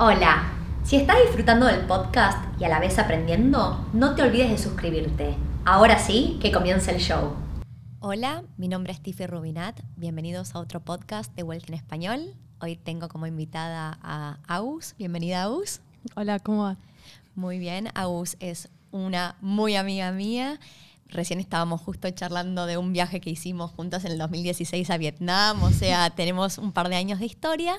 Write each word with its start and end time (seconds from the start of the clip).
Hola, 0.00 0.52
si 0.84 0.94
estás 0.94 1.16
disfrutando 1.24 1.66
del 1.66 1.80
podcast 1.80 2.38
y 2.60 2.62
a 2.62 2.68
la 2.68 2.78
vez 2.78 3.00
aprendiendo, 3.00 3.84
no 3.92 4.14
te 4.14 4.22
olvides 4.22 4.48
de 4.48 4.56
suscribirte. 4.56 5.34
Ahora 5.64 5.98
sí, 5.98 6.38
que 6.40 6.52
comience 6.52 6.92
el 6.92 7.00
show. 7.00 7.32
Hola, 7.98 8.44
mi 8.58 8.68
nombre 8.68 8.92
es 8.92 9.00
Tiffy 9.02 9.26
Rubinat. 9.26 9.80
Bienvenidos 9.96 10.54
a 10.54 10.60
otro 10.60 10.78
podcast 10.78 11.34
de 11.34 11.42
Wealth 11.42 11.68
en 11.68 11.74
Español. 11.74 12.32
Hoy 12.60 12.76
tengo 12.76 13.08
como 13.08 13.26
invitada 13.26 13.98
a 14.00 14.38
Aus. 14.46 14.94
Bienvenida, 14.98 15.42
Aus. 15.42 15.80
Hola, 16.14 16.38
¿cómo 16.38 16.62
va? 16.62 16.76
Muy 17.34 17.58
bien, 17.58 17.88
Aus 17.96 18.36
es 18.38 18.68
una 18.92 19.34
muy 19.40 19.74
amiga 19.74 20.12
mía 20.12 20.60
recién 21.08 21.40
estábamos 21.40 21.80
justo 21.80 22.08
charlando 22.10 22.66
de 22.66 22.76
un 22.76 22.92
viaje 22.92 23.20
que 23.20 23.30
hicimos 23.30 23.70
juntas 23.72 24.04
en 24.04 24.12
el 24.12 24.18
2016 24.18 24.90
a 24.90 24.96
Vietnam, 24.96 25.62
o 25.62 25.70
sea, 25.70 26.10
tenemos 26.16 26.58
un 26.58 26.72
par 26.72 26.88
de 26.88 26.96
años 26.96 27.18
de 27.18 27.26
historia 27.26 27.76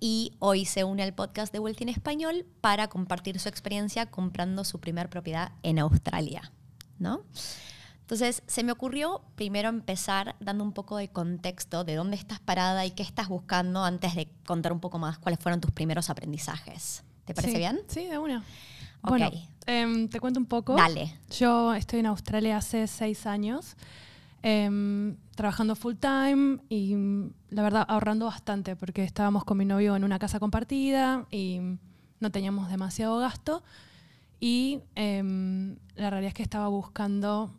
y 0.00 0.32
hoy 0.38 0.64
se 0.64 0.84
une 0.84 1.02
al 1.02 1.14
podcast 1.14 1.52
de 1.52 1.58
Wealthy 1.58 1.84
en 1.84 1.88
Español 1.90 2.46
para 2.60 2.88
compartir 2.88 3.38
su 3.38 3.48
experiencia 3.48 4.06
comprando 4.06 4.64
su 4.64 4.80
primer 4.80 5.08
propiedad 5.08 5.52
en 5.62 5.78
Australia, 5.78 6.52
¿no? 6.98 7.22
Entonces, 8.04 8.42
se 8.46 8.62
me 8.64 8.72
ocurrió 8.72 9.22
primero 9.34 9.70
empezar 9.70 10.36
dando 10.38 10.62
un 10.62 10.72
poco 10.72 10.98
de 10.98 11.08
contexto 11.08 11.84
de 11.84 11.94
dónde 11.94 12.16
estás 12.16 12.38
parada 12.38 12.84
y 12.84 12.90
qué 12.90 13.02
estás 13.02 13.28
buscando 13.28 13.82
antes 13.82 14.14
de 14.14 14.28
contar 14.44 14.74
un 14.74 14.80
poco 14.80 14.98
más 14.98 15.18
cuáles 15.18 15.40
fueron 15.40 15.62
tus 15.62 15.70
primeros 15.70 16.10
aprendizajes. 16.10 17.02
¿Te 17.24 17.32
parece 17.32 17.56
bien? 17.56 17.80
Sí, 17.88 18.04
de 18.04 18.18
una. 18.18 18.44
Bueno, 19.04 19.30
em, 19.66 20.08
te 20.08 20.20
cuento 20.20 20.40
un 20.40 20.46
poco. 20.46 20.74
Dale. 20.74 21.14
Yo 21.30 21.74
estoy 21.74 22.00
en 22.00 22.06
Australia 22.06 22.56
hace 22.56 22.86
seis 22.86 23.26
años, 23.26 23.76
em, 24.42 25.16
trabajando 25.34 25.74
full 25.76 25.94
time 25.94 26.58
y 26.68 26.96
la 27.50 27.62
verdad 27.62 27.84
ahorrando 27.88 28.26
bastante 28.26 28.76
porque 28.76 29.04
estábamos 29.04 29.44
con 29.44 29.58
mi 29.58 29.64
novio 29.64 29.96
en 29.96 30.04
una 30.04 30.18
casa 30.18 30.40
compartida 30.40 31.26
y 31.30 31.60
no 32.20 32.30
teníamos 32.30 32.68
demasiado 32.68 33.18
gasto. 33.18 33.62
Y 34.40 34.80
em, 34.94 35.76
la 35.96 36.10
realidad 36.10 36.28
es 36.28 36.34
que 36.34 36.42
estaba 36.42 36.68
buscando 36.68 37.52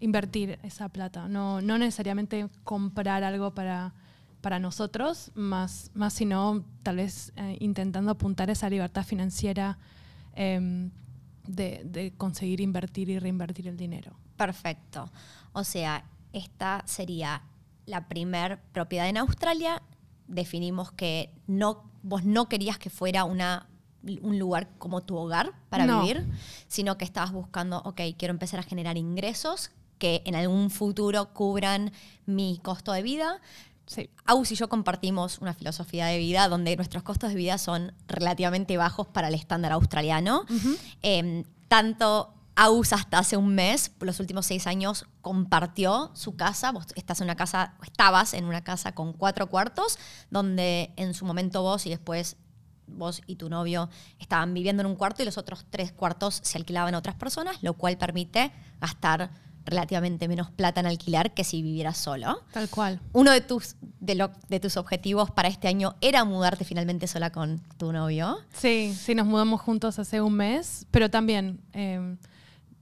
invertir 0.00 0.58
esa 0.64 0.88
plata, 0.88 1.28
no, 1.28 1.60
no 1.60 1.78
necesariamente 1.78 2.48
comprar 2.64 3.22
algo 3.22 3.54
para, 3.54 3.94
para 4.40 4.58
nosotros, 4.58 5.30
más, 5.34 5.90
más 5.94 6.12
sino 6.12 6.64
tal 6.82 6.96
vez 6.96 7.32
eh, 7.36 7.56
intentando 7.60 8.10
apuntar 8.10 8.50
esa 8.50 8.68
libertad 8.68 9.04
financiera 9.04 9.78
Em, 10.40 10.92
de, 11.48 12.14
conseguir 12.16 12.60
invertir 12.60 13.08
y 13.08 13.18
reinvertir 13.18 13.66
el 13.66 13.76
dinero. 13.76 14.12
Perfecto. 14.36 15.10
O 15.52 15.64
sea, 15.64 16.04
esta 16.32 16.84
sería 16.86 17.42
la 17.86 18.06
primer 18.06 18.60
propiedad 18.72 19.08
en 19.08 19.16
Australia. 19.16 19.82
Definimos 20.28 20.92
que 20.92 21.32
no, 21.48 21.90
vos 22.04 22.24
no 22.24 22.48
querías 22.48 22.78
que 22.78 22.88
fuera 22.88 23.24
una, 23.24 23.66
un 24.22 24.38
lugar 24.38 24.68
como 24.78 25.00
tu 25.00 25.16
hogar 25.16 25.54
para 25.70 26.00
vivir, 26.00 26.24
sino 26.68 26.98
que 26.98 27.04
estabas 27.04 27.32
buscando, 27.32 27.82
ok, 27.84 28.00
quiero 28.16 28.30
empezar 28.30 28.60
a 28.60 28.62
generar 28.62 28.96
ingresos 28.96 29.72
que 29.98 30.22
en 30.24 30.36
algún 30.36 30.70
futuro 30.70 31.34
cubran 31.34 31.90
mi 32.26 32.60
costo 32.62 32.92
de 32.92 33.02
vida, 33.02 33.40
Sí. 33.88 34.10
Aus 34.26 34.52
y 34.52 34.54
yo 34.54 34.68
compartimos 34.68 35.38
una 35.38 35.54
filosofía 35.54 36.06
de 36.06 36.18
vida 36.18 36.46
donde 36.48 36.76
nuestros 36.76 37.02
costos 37.02 37.30
de 37.30 37.36
vida 37.36 37.56
son 37.56 37.94
relativamente 38.06 38.76
bajos 38.76 39.06
para 39.06 39.28
el 39.28 39.34
estándar 39.34 39.72
australiano. 39.72 40.44
Em, 41.02 41.44
tanto 41.68 42.34
Aus 42.54 42.92
hasta 42.92 43.18
hace 43.18 43.36
un 43.36 43.54
mes, 43.54 43.92
los 44.00 44.20
últimos 44.20 44.44
seis 44.44 44.66
años, 44.66 45.06
compartió 45.22 46.10
su 46.14 46.36
casa. 46.36 46.72
Vos 46.72 46.86
estás 46.96 47.20
en 47.20 47.26
una 47.26 47.36
casa, 47.36 47.76
estabas 47.86 48.34
en 48.34 48.44
una 48.44 48.62
casa 48.62 48.96
con 48.96 49.12
cuatro 49.12 49.48
cuartos, 49.48 49.98
donde 50.30 50.92
en 50.96 51.14
su 51.14 51.24
momento 51.24 51.62
vos 51.62 51.86
y 51.86 51.90
después 51.90 52.36
vos 52.88 53.22
y 53.26 53.36
tu 53.36 53.48
novio 53.48 53.88
estaban 54.18 54.52
viviendo 54.54 54.82
en 54.82 54.86
un 54.86 54.96
cuarto 54.96 55.22
y 55.22 55.24
los 55.24 55.38
otros 55.38 55.66
tres 55.70 55.92
cuartos 55.92 56.40
se 56.42 56.58
alquilaban 56.58 56.94
a 56.94 56.98
otras 56.98 57.14
personas, 57.14 57.62
lo 57.62 57.74
cual 57.74 57.96
permite 57.96 58.52
gastar 58.80 59.30
relativamente 59.68 60.28
menos 60.28 60.50
plata 60.50 60.80
en 60.80 60.86
alquilar 60.86 61.34
que 61.34 61.44
si 61.44 61.62
vivieras 61.62 61.98
solo. 61.98 62.42
Tal 62.52 62.68
cual. 62.68 63.00
Uno 63.12 63.30
de 63.30 63.40
tus, 63.40 63.76
de, 64.00 64.28
de 64.48 64.60
tus 64.60 64.76
objetivos 64.76 65.30
para 65.30 65.48
este 65.48 65.68
año 65.68 65.94
era 66.00 66.24
mudarte 66.24 66.64
finalmente 66.64 67.06
sola 67.06 67.30
con 67.30 67.60
tu 67.76 67.92
novio. 67.92 68.38
Sí, 68.52 68.94
sí, 68.98 69.14
nos 69.14 69.26
mudamos 69.26 69.60
juntos 69.60 69.98
hace 69.98 70.20
un 70.20 70.34
mes, 70.34 70.86
pero 70.90 71.10
también 71.10 71.60
em, 71.72 72.16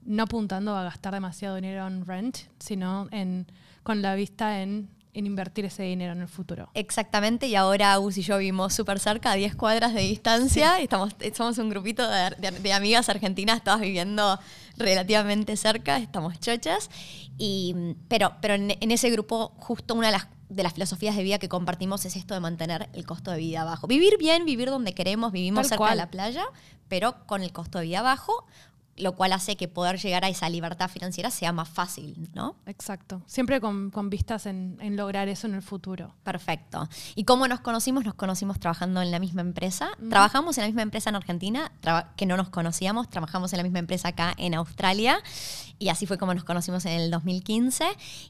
no 0.03 0.23
apuntando 0.23 0.75
a 0.75 0.83
gastar 0.83 1.13
demasiado 1.13 1.55
dinero 1.55 1.85
en 1.87 2.05
rent, 2.05 2.37
sino 2.59 3.07
en, 3.11 3.47
con 3.83 4.01
la 4.01 4.15
vista 4.15 4.61
en 4.61 4.89
en 5.17 5.25
invertir 5.25 5.65
ese 5.65 5.81
dinero 5.81 6.13
en 6.13 6.21
el 6.21 6.27
futuro. 6.27 6.69
Exactamente, 6.75 7.47
y 7.47 7.55
ahora 7.55 7.93
Agus 7.93 8.17
y 8.17 8.21
yo 8.21 8.37
vivimos 8.37 8.75
súper 8.75 8.99
cerca, 8.99 9.31
a 9.31 9.35
10 9.35 9.55
cuadras 9.55 9.95
de 9.95 10.01
distancia, 10.01 10.79
y 10.79 10.83
estamos, 10.83 11.15
somos 11.35 11.57
un 11.57 11.69
grupito 11.69 12.07
de, 12.07 12.71
amigas 12.71 13.09
argentinas, 13.09 13.63
todas 13.63 13.79
viviendo 13.79 14.39
relativamente 14.77 15.57
cerca, 15.57 15.97
estamos 15.97 16.39
chochas, 16.39 16.91
y, 17.39 17.75
pero, 18.07 18.33
pero 18.41 18.53
en, 18.53 18.91
ese 18.91 19.09
grupo 19.09 19.53
justo 19.57 19.95
una 19.95 20.07
de 20.07 20.13
las, 20.13 20.27
de 20.49 20.61
las 20.61 20.73
filosofías 20.73 21.15
de 21.15 21.23
vida 21.23 21.39
que 21.39 21.49
compartimos 21.49 22.05
es 22.05 22.15
esto 22.15 22.35
de 22.35 22.39
mantener 22.39 22.87
el 22.93 23.07
costo 23.07 23.31
de 23.31 23.37
vida 23.37 23.63
bajo. 23.63 23.87
Vivir 23.87 24.19
bien, 24.19 24.45
vivir 24.45 24.69
donde 24.69 24.93
queremos, 24.93 25.31
vivimos 25.31 25.67
cerca 25.67 25.89
de 25.89 25.95
la 25.95 26.11
playa, 26.11 26.45
pero 26.89 27.25
con 27.25 27.41
el 27.41 27.51
costo 27.51 27.79
de 27.79 27.85
vida 27.85 28.03
bajo, 28.03 28.45
lo 28.97 29.15
cual 29.15 29.33
hace 29.33 29.55
que 29.55 29.67
poder 29.67 29.97
llegar 29.99 30.25
a 30.25 30.29
esa 30.29 30.49
libertad 30.49 30.89
financiera 30.89 31.31
sea 31.31 31.51
más 31.51 31.69
fácil, 31.69 32.29
¿no? 32.33 32.55
Exacto. 32.65 33.21
Siempre 33.27 33.61
con, 33.61 33.91
vistas 34.09 34.45
en, 34.45 34.77
lograr 34.95 35.27
eso 35.27 35.47
en 35.47 35.55
el 35.55 35.61
futuro. 35.61 36.15
Perfecto. 36.23 36.89
¿Y 37.15 37.23
cómo 37.23 37.47
nos 37.47 37.59
conocimos? 37.59 38.05
Nos 38.05 38.15
conocimos 38.15 38.59
trabajando 38.59 39.01
en 39.01 39.11
la 39.11 39.19
misma 39.19 39.41
empresa. 39.41 39.89
Trabajamos 40.09 40.57
en 40.57 40.63
la 40.63 40.67
misma 40.67 40.81
empresa 40.81 41.09
en 41.09 41.15
Argentina, 41.15 41.71
que 42.15 42.25
no 42.25 42.37
nos 42.37 42.49
conocíamos. 42.49 43.09
Trabajamos 43.09 43.53
en 43.53 43.57
la 43.57 43.63
misma 43.63 43.79
empresa 43.79 44.09
acá 44.09 44.33
en 44.37 44.55
Australia. 44.55 45.19
Y 45.79 45.89
así 45.89 46.05
fue 46.05 46.17
como 46.17 46.33
nos 46.33 46.43
conocimos 46.43 46.85
en 46.85 46.93
el 46.93 47.11
2015. 47.11 47.85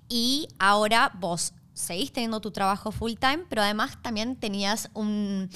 Y 0.09 0.49
ahora 0.59 1.11
vos 1.19 1.53
seguís 1.73 2.11
teniendo 2.11 2.41
tu 2.41 2.51
trabajo 2.51 2.91
full 2.91 3.13
time, 3.13 3.45
pero 3.49 3.61
además 3.61 3.97
también 4.01 4.35
tenías 4.35 4.89
un, 4.93 5.49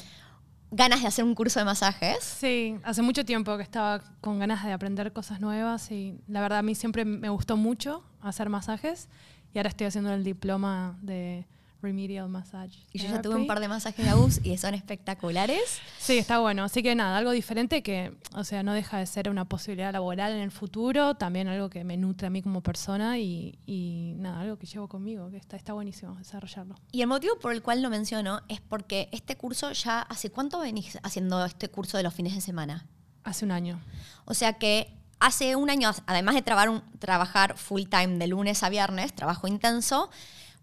ganas 0.72 1.02
de 1.02 1.08
hacer 1.08 1.26
un 1.26 1.36
curso 1.36 1.60
de 1.60 1.66
masajes. 1.66 2.24
Sí, 2.24 2.78
hace 2.84 3.02
mucho 3.02 3.26
tiempo 3.26 3.56
que 3.58 3.64
estaba 3.64 4.02
con 4.22 4.40
ganas 4.40 4.64
de 4.64 4.72
aprender 4.72 5.12
cosas 5.14 5.42
nuevas 5.42 5.92
y 5.92 6.20
la 6.28 6.42
verdad 6.42 6.60
a 6.60 6.64
mí 6.64 6.76
siempre 6.76 7.06
me 7.06 7.30
gustó 7.30 7.58
mucho 7.58 8.04
hacer 8.22 8.50
masajes 8.50 9.10
y 9.54 9.60
ahora 9.60 9.70
estoy 9.70 9.88
haciendo 9.88 10.14
el 10.14 10.24
diploma 10.24 10.98
de 11.02 11.46
Remedial 11.82 12.30
Massage. 12.30 12.86
Y 12.94 13.00
yo 13.00 13.10
ya 13.10 13.22
tuve 13.22 13.36
un 13.36 13.48
par 13.48 13.60
de 13.60 13.68
masajes 13.68 14.06
de 14.06 14.12
AUS 14.12 14.40
y 14.44 14.58
son 14.58 14.74
espectaculares. 14.74 15.80
Sí, 16.00 16.18
está 16.18 16.40
bueno. 16.40 16.64
Así 16.64 16.84
que 16.84 16.96
nada, 16.96 17.18
algo 17.18 17.32
diferente 17.32 17.82
que, 17.82 18.14
o 18.36 18.44
sea, 18.44 18.64
no 18.64 18.74
deja 18.74 18.98
de 19.00 19.06
ser 19.06 19.30
una 19.30 19.46
posibilidad 19.46 19.92
laboral 19.92 20.32
en 20.34 20.40
el 20.40 20.52
futuro, 20.52 21.16
también 21.16 21.48
algo 21.48 21.70
que 21.70 21.84
me 21.84 21.98
nutre 21.98 22.28
a 22.28 22.30
mí 22.30 22.42
como 22.42 22.62
persona 22.62 23.18
y, 23.20 24.16
nada, 24.18 24.42
algo 24.42 24.58
que 24.58 24.68
llevo 24.68 24.88
conmigo, 24.88 25.30
que 25.32 25.38
está, 25.38 25.58
está 25.58 25.74
buenísimo 25.74 26.16
desarrollarlo. 26.16 26.76
Y 26.92 27.02
el 27.02 27.08
motivo 27.08 27.40
por 27.40 27.52
el 27.52 27.62
cual 27.62 27.82
lo 27.82 27.90
menciono 27.90 28.42
es 28.48 28.62
porque 28.62 29.10
este 29.12 29.36
curso 29.36 29.72
ya, 29.72 30.02
¿hace 30.02 30.30
cuánto 30.30 30.60
venís 30.60 31.00
haciendo 31.04 31.44
este 31.46 31.70
curso 31.70 31.98
de 31.98 32.04
los 32.04 32.14
fines 32.14 32.36
de 32.36 32.42
semana? 32.42 32.86
Hace 33.24 33.46
un 33.46 33.52
año. 33.52 33.80
O 34.26 34.34
sea 34.34 34.54
que 34.54 34.94
hace 35.20 35.56
un 35.56 35.70
año, 35.70 35.92
además 36.08 36.36
de 36.36 36.42
trabajar, 36.42 36.84
trabajar 37.00 37.58
full 37.58 37.84
time 37.84 38.18
de 38.18 38.28
lunes 38.28 38.64
a 38.64 38.70
viernes, 38.70 39.14
trabajo 39.14 39.48
intenso, 39.48 40.10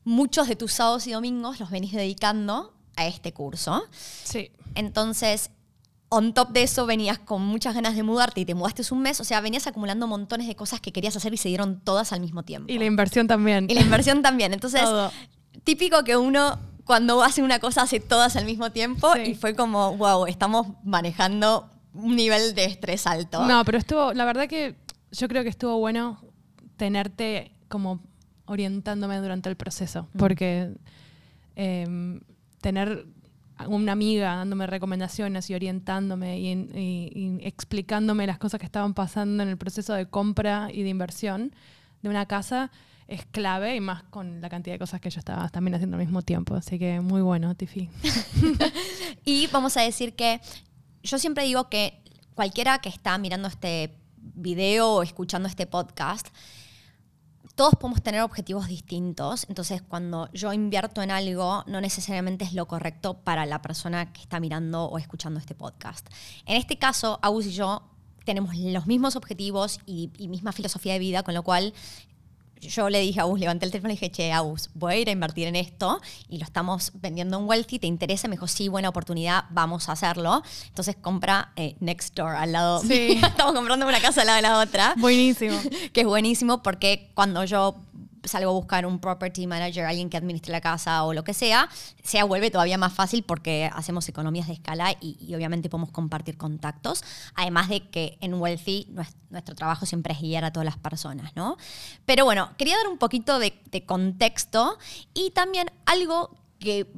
muchos 0.04 0.48
de 0.48 0.56
tus 0.56 0.72
sábados 0.72 1.06
y 1.06 1.12
domingos 1.12 1.60
los 1.60 1.70
venís 1.70 1.92
dedicando 1.92 2.74
a 2.96 3.06
este 3.06 3.32
curso. 3.32 3.84
Sí. 4.24 4.50
Entonces, 4.74 5.50
on 6.08 6.32
top 6.32 6.50
de 6.50 6.62
eso 6.62 6.86
venías 6.86 7.18
con 7.18 7.42
muchas 7.42 7.74
ganas 7.74 7.94
de 7.94 8.02
mudarte 8.02 8.40
y 8.40 8.44
te 8.44 8.54
mudaste 8.54 8.82
un 8.90 9.00
mes, 9.00 9.20
o 9.20 9.24
sea, 9.24 9.40
venías 9.40 9.66
acumulando 9.66 10.06
montones 10.06 10.46
de 10.46 10.56
cosas 10.56 10.80
que 10.80 10.92
querías 10.92 11.16
hacer 11.16 11.34
y 11.34 11.36
se 11.36 11.48
dieron 11.48 11.80
todas 11.80 12.12
al 12.12 12.20
mismo 12.20 12.42
tiempo. 12.42 12.72
Y 12.72 12.78
la 12.78 12.86
inversión 12.86 13.26
también. 13.26 13.66
Y 13.68 13.74
la 13.74 13.80
inversión 13.80 14.22
también. 14.22 14.52
Entonces, 14.52 14.82
típico 15.64 16.02
que 16.04 16.16
uno 16.16 16.58
cuando 16.84 17.22
hace 17.22 17.42
una 17.42 17.58
cosa 17.58 17.82
hace 17.82 18.00
todas 18.00 18.36
al 18.36 18.46
mismo 18.46 18.72
tiempo 18.72 19.14
y 19.16 19.34
fue 19.34 19.54
como, 19.54 19.96
wow, 19.98 20.26
estamos 20.26 20.68
manejando 20.84 21.68
un 21.92 22.16
nivel 22.16 22.54
de 22.54 22.64
estrés 22.64 23.06
alto. 23.06 23.44
No, 23.44 23.62
pero 23.64 23.76
estuvo, 23.76 24.14
la 24.14 24.24
verdad 24.24 24.48
que 24.48 24.76
yo 25.12 25.28
creo 25.28 25.42
que 25.42 25.50
estuvo 25.50 25.78
bueno 25.78 26.18
tenerte 26.78 27.52
como 27.68 28.00
orientándome 28.48 29.18
durante 29.18 29.48
el 29.48 29.56
proceso, 29.56 30.08
porque 30.16 30.72
em, 31.56 32.20
tener 32.60 33.06
una 33.66 33.92
amiga 33.92 34.36
dándome 34.36 34.66
recomendaciones 34.66 35.50
y 35.50 35.54
orientándome 35.54 36.38
y, 36.38 37.38
explicándome 37.42 38.26
las 38.26 38.38
cosas 38.38 38.60
que 38.60 38.66
estaban 38.66 38.94
pasando 38.94 39.42
en 39.42 39.48
el 39.48 39.56
proceso 39.56 39.94
de 39.94 40.06
compra 40.06 40.68
y 40.72 40.82
de 40.82 40.88
inversión 40.88 41.52
de 42.02 42.08
una 42.08 42.26
casa 42.26 42.70
es 43.08 43.24
clave 43.24 43.74
y 43.74 43.80
más 43.80 44.02
con 44.04 44.40
la 44.40 44.48
cantidad 44.48 44.74
de 44.74 44.78
cosas 44.78 45.00
que 45.00 45.10
yo 45.10 45.18
estaba 45.18 45.48
también 45.48 45.74
haciendo 45.74 45.96
al 45.96 46.02
mismo 46.02 46.22
tiempo. 46.22 46.54
Así 46.54 46.78
que 46.78 47.00
muy 47.00 47.22
bueno, 47.22 47.54
Tiffy. 47.54 47.88
y 49.24 49.46
vamos 49.48 49.76
a 49.78 49.80
decir 49.80 50.14
que 50.14 50.40
yo 51.02 51.18
siempre 51.18 51.44
digo 51.44 51.70
que 51.70 52.02
cualquiera 52.34 52.78
que 52.78 52.90
está 52.90 53.16
mirando 53.16 53.48
este 53.48 53.94
video 54.16 54.90
o 54.90 55.02
escuchando 55.02 55.48
este 55.48 55.66
podcast, 55.66 56.28
todos 57.58 57.74
podemos 57.74 58.00
tener 58.00 58.22
objetivos 58.22 58.68
distintos, 58.68 59.44
entonces 59.48 59.82
cuando 59.82 60.30
yo 60.32 60.52
invierto 60.52 61.02
en 61.02 61.10
algo, 61.10 61.64
no 61.66 61.80
necesariamente 61.80 62.44
es 62.44 62.52
lo 62.52 62.68
correcto 62.68 63.14
para 63.14 63.46
la 63.46 63.60
persona 63.60 64.12
que 64.12 64.20
está 64.20 64.38
mirando 64.38 64.84
o 64.84 64.96
escuchando 64.96 65.40
este 65.40 65.56
podcast. 65.56 66.06
En 66.46 66.56
este 66.56 66.78
caso, 66.78 67.18
Agus 67.20 67.46
y 67.46 67.50
yo 67.50 67.82
tenemos 68.24 68.56
los 68.56 68.86
mismos 68.86 69.16
objetivos 69.16 69.80
y, 69.86 70.12
y 70.18 70.28
misma 70.28 70.52
filosofía 70.52 70.92
de 70.92 71.00
vida, 71.00 71.24
con 71.24 71.34
lo 71.34 71.42
cual 71.42 71.74
yo 72.60 72.88
le 72.90 73.00
dije 73.00 73.20
a 73.20 73.24
Agus, 73.24 73.40
levanté 73.40 73.66
el 73.66 73.72
teléfono 73.72 73.92
y 73.92 73.96
dije, 73.96 74.10
che, 74.10 74.32
Agus, 74.32 74.70
voy 74.74 74.92
a 74.92 74.96
ir 74.98 75.08
a 75.08 75.12
invertir 75.12 75.46
en 75.48 75.56
esto 75.56 76.00
y 76.28 76.38
lo 76.38 76.44
estamos 76.44 76.92
vendiendo 76.94 77.38
en 77.38 77.46
Wealthy, 77.46 77.78
¿te 77.78 77.86
interesa? 77.86 78.28
Me 78.28 78.36
dijo, 78.36 78.46
sí, 78.46 78.68
buena 78.68 78.88
oportunidad, 78.88 79.44
vamos 79.50 79.88
a 79.88 79.92
hacerlo. 79.92 80.42
Entonces 80.66 80.96
compra 81.00 81.52
eh, 81.56 81.76
Next 81.80 82.14
Door 82.14 82.36
al 82.36 82.52
lado. 82.52 82.80
Sí. 82.80 83.20
estamos 83.22 83.54
comprando 83.54 83.86
una 83.86 84.00
casa 84.00 84.22
al 84.22 84.26
lado 84.26 84.36
de 84.36 84.42
la 84.42 84.58
otra. 84.60 84.94
Buenísimo. 84.98 85.58
que 85.92 86.00
es 86.02 86.06
buenísimo 86.06 86.62
porque 86.62 87.10
cuando 87.14 87.44
yo 87.44 87.76
salgo 88.28 88.50
a 88.50 88.54
buscar 88.54 88.86
un 88.86 88.98
property 88.98 89.46
manager, 89.46 89.84
alguien 89.84 90.08
que 90.10 90.16
administre 90.16 90.52
la 90.52 90.60
casa 90.60 91.04
o 91.04 91.12
lo 91.12 91.24
que 91.24 91.34
sea, 91.34 91.68
se 92.02 92.22
vuelve 92.22 92.50
todavía 92.50 92.78
más 92.78 92.92
fácil 92.92 93.22
porque 93.22 93.70
hacemos 93.72 94.08
economías 94.08 94.46
de 94.46 94.54
escala 94.54 94.94
y, 95.00 95.34
obviamente 95.34 95.68
podemos 95.68 95.90
compartir 95.90 96.36
contactos. 96.36 97.02
Además 97.34 97.68
de 97.68 97.88
que 97.88 98.18
en 98.20 98.34
Wealthy 98.34 98.88
nuestro, 99.30 99.54
trabajo 99.54 99.86
siempre 99.86 100.14
es 100.14 100.20
guiar 100.20 100.44
a 100.44 100.52
todas 100.52 100.64
las 100.64 100.78
personas, 100.78 101.34
¿no? 101.34 101.56
Pero 102.06 102.24
bueno, 102.24 102.50
quería 102.56 102.76
dar 102.76 102.88
un 102.88 102.98
poquito 102.98 103.38
de, 103.38 103.52
contexto 103.86 104.78
y 105.14 105.30
también 105.30 105.70
algo 105.86 106.36
que 106.58 106.90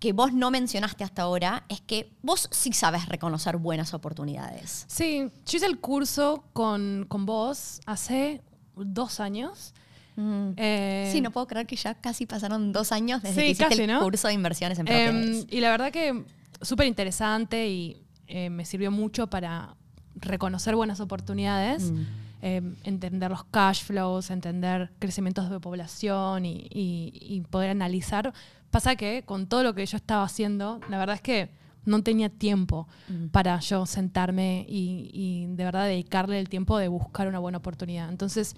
que 0.00 0.12
vos 0.12 0.34
no 0.34 0.50
mencionaste 0.50 1.02
hasta 1.02 1.22
ahora 1.22 1.64
es 1.70 1.80
que 1.80 2.12
vos 2.20 2.50
sí 2.50 2.74
sabes 2.74 3.08
reconocer 3.08 3.56
buenas 3.56 3.94
oportunidades. 3.94 4.84
Sí, 4.86 5.30
yo 5.46 5.56
hice 5.56 5.64
el 5.64 5.80
curso 5.80 6.44
con, 6.52 7.06
con 7.08 7.24
vos 7.24 7.80
hace 7.86 8.42
dos 8.76 9.20
años 9.20 9.72
Mm. 10.16 10.50
Eh, 10.56 11.08
sí, 11.12 11.20
no 11.20 11.30
puedo 11.30 11.46
creer 11.46 11.66
que 11.66 11.76
ya 11.76 11.94
casi 11.94 12.26
pasaron 12.26 12.72
dos 12.72 12.92
años 12.92 13.22
desde 13.22 13.42
que 13.42 13.50
hiciste 13.50 13.84
el 13.84 13.98
curso 13.98 14.28
de 14.28 14.34
inversiones 14.34 14.78
en 14.78 14.86
propiedades. 14.86 15.42
Em, 15.42 15.46
y 15.50 15.60
la 15.60 15.70
verdad 15.70 15.90
que 15.90 16.24
súper 16.62 16.86
interesante 16.86 17.68
y 17.68 17.96
eh, 18.26 18.50
me 18.50 18.64
sirvió 18.64 18.90
mucho 18.90 19.28
para 19.28 19.76
reconocer 20.14 20.76
buenas 20.76 21.00
oportunidades, 21.00 21.90
mm. 21.90 22.02
em, 22.42 22.76
entender 22.84 23.30
los 23.30 23.44
cash 23.44 23.82
flows, 23.82 24.30
entender 24.30 24.92
crecimientos 24.98 25.50
de 25.50 25.58
población 25.60 26.44
y, 26.46 27.42
poder 27.50 27.70
analizar. 27.70 28.32
Pasa 28.70 28.96
que 28.96 29.22
con 29.24 29.46
todo 29.46 29.62
lo 29.62 29.74
que 29.74 29.84
yo 29.84 29.96
estaba 29.96 30.24
haciendo, 30.24 30.80
la 30.88 30.98
verdad 30.98 31.16
es 31.16 31.22
que 31.22 31.50
no 31.84 32.02
tenía 32.02 32.30
tiempo 32.30 32.88
mm. 33.08 33.26
para 33.26 33.58
yo 33.60 33.84
sentarme 33.84 34.64
y, 34.68 35.10
y, 35.12 35.46
de 35.54 35.64
verdad 35.64 35.86
dedicarle 35.86 36.38
el 36.38 36.48
tiempo 36.48 36.78
de 36.78 36.88
buscar 36.88 37.28
una 37.28 37.40
buena 37.40 37.58
oportunidad. 37.58 38.08
Entonces, 38.08 38.56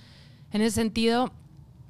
en 0.53 0.63
ese 0.63 0.77
sentido, 0.77 1.33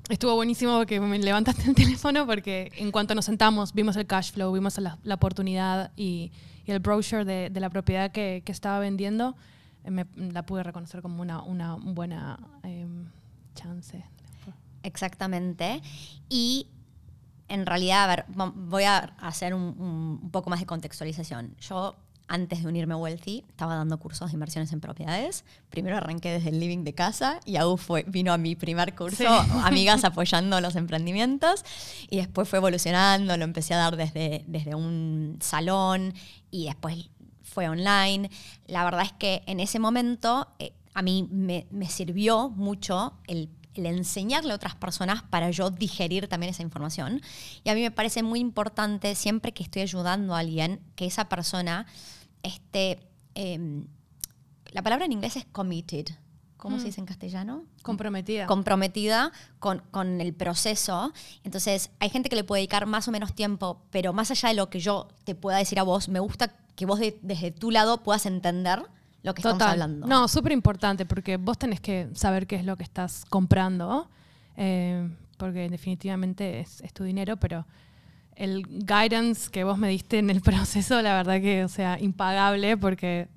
estuvo 0.08 0.34
buenísimo 0.34 0.86
que 0.86 1.00
me 1.00 1.18
levantaste 1.18 1.62
el 1.68 1.74
teléfono 1.74 2.26
porque 2.26 2.70
en 2.76 2.92
cuanto 2.92 3.14
nos 3.14 3.24
sentamos 3.24 3.72
vimos 3.72 3.96
el 3.96 4.06
cash 4.06 4.32
flow, 4.32 4.52
vimos 4.52 4.78
la, 4.78 4.98
oportunidad 5.14 5.92
y, 5.96 6.32
el 6.66 6.80
brochure 6.80 7.24
de, 7.24 7.60
la 7.60 7.70
propiedad 7.70 8.10
que, 8.10 8.42
estaba 8.46 8.80
vendiendo, 8.80 9.36
eh, 9.84 9.90
me, 9.90 10.06
la 10.16 10.44
pude 10.44 10.62
reconocer 10.64 11.00
como 11.00 11.22
una, 11.22 11.42
una 11.42 11.76
buena 11.76 12.38
em, 12.64 13.06
chance. 13.54 14.04
Exactamente. 14.82 15.80
Y 16.28 16.66
en 17.48 17.66
realidad, 17.66 18.04
a 18.04 18.06
ver, 18.08 18.24
voy 18.28 18.82
a 18.82 18.98
hacer 19.20 19.54
un, 19.54 19.62
un 20.22 20.30
poco 20.30 20.50
más 20.50 20.58
de 20.58 20.66
contextualización. 20.66 21.54
Yo 21.60 21.94
antes 22.28 22.62
de 22.62 22.68
unirme 22.68 22.94
a 22.94 22.96
Wealthy, 22.96 23.44
estaba 23.48 23.74
dando 23.74 23.98
cursos 23.98 24.30
de 24.30 24.34
inversiones 24.34 24.72
en 24.72 24.80
propiedades. 24.80 25.44
Primero 25.70 25.96
arranqué 25.96 26.30
desde 26.30 26.50
el 26.50 26.60
living 26.60 26.84
de 26.84 26.94
casa 26.94 27.40
y 27.44 27.56
aún 27.56 27.78
fue, 27.78 28.04
vino 28.08 28.32
a 28.32 28.38
mi 28.38 28.56
primer 28.56 28.94
curso, 28.94 29.28
amigas 29.28 30.04
apoyando 30.04 30.60
los 30.60 30.76
emprendimientos. 30.76 31.64
Y 32.10 32.16
después 32.16 32.48
fue 32.48 32.58
evolucionando, 32.58 33.36
lo 33.36 33.44
empecé 33.44 33.74
a 33.74 33.78
dar 33.78 33.96
desde, 33.96 34.44
desde 34.46 34.74
un 34.74 35.38
salón 35.40 36.14
y 36.50 36.66
después 36.66 37.10
fue 37.42 37.68
online. 37.68 38.30
La 38.66 38.84
verdad 38.84 39.02
es 39.02 39.12
que 39.12 39.42
en 39.46 39.60
ese 39.60 39.78
momento 39.78 40.48
eh, 40.58 40.72
a 40.94 41.02
mí 41.02 41.28
me, 41.30 41.66
me 41.70 41.88
sirvió 41.88 42.48
mucho 42.48 43.14
el 43.26 43.48
el 43.78 43.86
enseñarle 43.86 44.52
a 44.52 44.56
otras 44.56 44.74
personas 44.74 45.22
para 45.22 45.50
yo 45.50 45.70
digerir 45.70 46.28
también 46.28 46.50
esa 46.50 46.62
información. 46.62 47.20
Y 47.64 47.70
a 47.70 47.74
mí 47.74 47.82
me 47.82 47.90
parece 47.90 48.22
muy 48.22 48.40
importante 48.40 49.14
siempre 49.14 49.52
que 49.52 49.62
estoy 49.62 49.82
ayudando 49.82 50.34
a 50.34 50.40
alguien 50.40 50.80
que 50.94 51.06
esa 51.06 51.28
persona 51.28 51.86
este, 52.46 53.00
em, 53.34 53.86
la 54.72 54.82
palabra 54.82 55.04
en 55.06 55.12
inglés 55.12 55.36
es 55.36 55.46
committed. 55.46 56.06
¿Cómo 56.56 56.78
se 56.78 56.84
mm. 56.84 56.86
dice 56.86 57.00
en 57.00 57.06
castellano? 57.06 57.64
Comprometida. 57.82 58.46
Comprometida 58.46 59.30
con, 59.58 59.82
con, 59.90 60.20
el 60.20 60.32
proceso. 60.32 61.12
Entonces, 61.44 61.90
hay 62.00 62.08
gente 62.08 62.28
que 62.28 62.36
le 62.36 62.44
puede 62.44 62.60
dedicar 62.60 62.86
más 62.86 63.06
o 63.08 63.12
menos 63.12 63.34
tiempo, 63.34 63.82
pero 63.90 64.12
más 64.12 64.30
allá 64.30 64.48
de 64.48 64.54
lo 64.54 64.70
que 64.70 64.80
yo 64.80 65.08
te 65.24 65.34
pueda 65.34 65.58
decir 65.58 65.78
a 65.78 65.82
vos, 65.82 66.08
me 66.08 66.18
gusta 66.18 66.52
que 66.74 66.86
vos 66.86 66.98
desde 66.98 67.50
tu 67.50 67.70
lado 67.70 68.02
puedas 68.02 68.26
entender 68.26 68.82
lo 69.22 69.34
que 69.34 69.40
estamos 69.40 69.62
hablando. 69.62 70.06
No, 70.06 70.28
súper 70.28 70.52
importante, 70.52 71.04
porque 71.04 71.36
vos 71.36 71.58
tenés 71.58 71.80
que 71.80 72.08
saber 72.14 72.46
qué 72.46 72.56
es 72.56 72.64
lo 72.64 72.76
que 72.76 72.84
estás 72.84 73.24
comprando, 73.28 74.08
eh, 74.56 75.08
porque 75.36 75.68
definitivamente 75.68 76.60
es, 76.60 76.80
es 76.80 76.92
tu 76.92 77.04
dinero, 77.04 77.36
pero 77.36 77.66
el 78.36 78.66
guidance 78.66 79.50
que 79.50 79.64
vos 79.64 79.78
me 79.78 79.88
diste 79.88 80.18
en 80.18 80.30
el 80.30 80.40
proceso, 80.42 81.00
la 81.02 81.14
verdad 81.14 81.40
que, 81.40 81.64
o 81.64 81.68
sea, 81.68 81.98
impagable 82.00 82.76
porque 82.76 83.28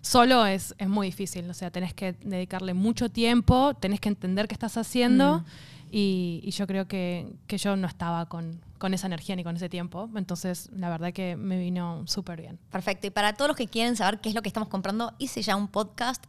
solo 0.00 0.46
es, 0.46 0.74
es 0.78 0.88
muy 0.88 1.08
difícil. 1.08 1.48
O 1.50 1.54
sea, 1.54 1.70
tenés 1.70 1.94
que 1.94 2.12
dedicarle 2.12 2.74
mucho 2.74 3.10
tiempo, 3.10 3.74
tenés 3.74 4.00
que 4.00 4.08
entender 4.08 4.48
qué 4.48 4.54
estás 4.54 4.76
haciendo 4.76 5.38
mm. 5.38 5.44
y, 5.90 6.50
yo 6.50 6.66
creo 6.66 6.86
que, 6.86 7.32
yo 7.48 7.76
no 7.76 7.86
estaba 7.86 8.26
con, 8.26 8.60
con, 8.78 8.94
esa 8.94 9.06
energía 9.06 9.36
ni 9.36 9.44
con 9.44 9.56
ese 9.56 9.68
tiempo. 9.68 10.10
Entonces, 10.14 10.68
la 10.76 10.90
verdad 10.90 11.12
que 11.12 11.36
me 11.36 11.58
vino 11.58 12.04
súper 12.06 12.40
bien. 12.40 12.58
Perfecto. 12.70 13.06
Y 13.06 13.10
para 13.10 13.32
todos 13.32 13.48
los 13.48 13.56
que 13.56 13.66
quieren 13.66 13.96
saber 13.96 14.20
qué 14.20 14.28
es 14.28 14.34
lo 14.34 14.42
que 14.42 14.48
estamos 14.48 14.68
comprando, 14.68 15.14
hice 15.18 15.40
ya 15.42 15.56
un 15.56 15.68
podcast 15.68 16.26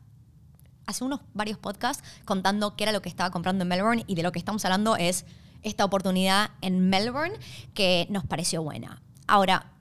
hace 0.85 1.03
unos 1.03 1.21
varios 1.33 1.57
podcasts 1.57 2.03
contando 2.25 2.75
qué 2.75 2.83
era 2.83 2.91
lo 2.91 3.01
que 3.01 3.07
estaba 3.07 3.31
comprando 3.31 3.61
en 3.61 3.69
Melbourne 3.69 4.03
y 4.05 4.15
de 4.15 4.23
lo 4.23 4.33
que 4.33 4.39
estamos 4.39 4.65
hablando 4.65 4.97
es 4.97 5.25
esta 5.63 5.85
oportunidad 5.85 6.51
en 6.61 6.89
Melbourne 6.89 7.35
que 7.73 8.07
nos 8.09 8.25
pareció 8.25 8.61
buena. 8.63 9.01
Ahora, 9.27 9.71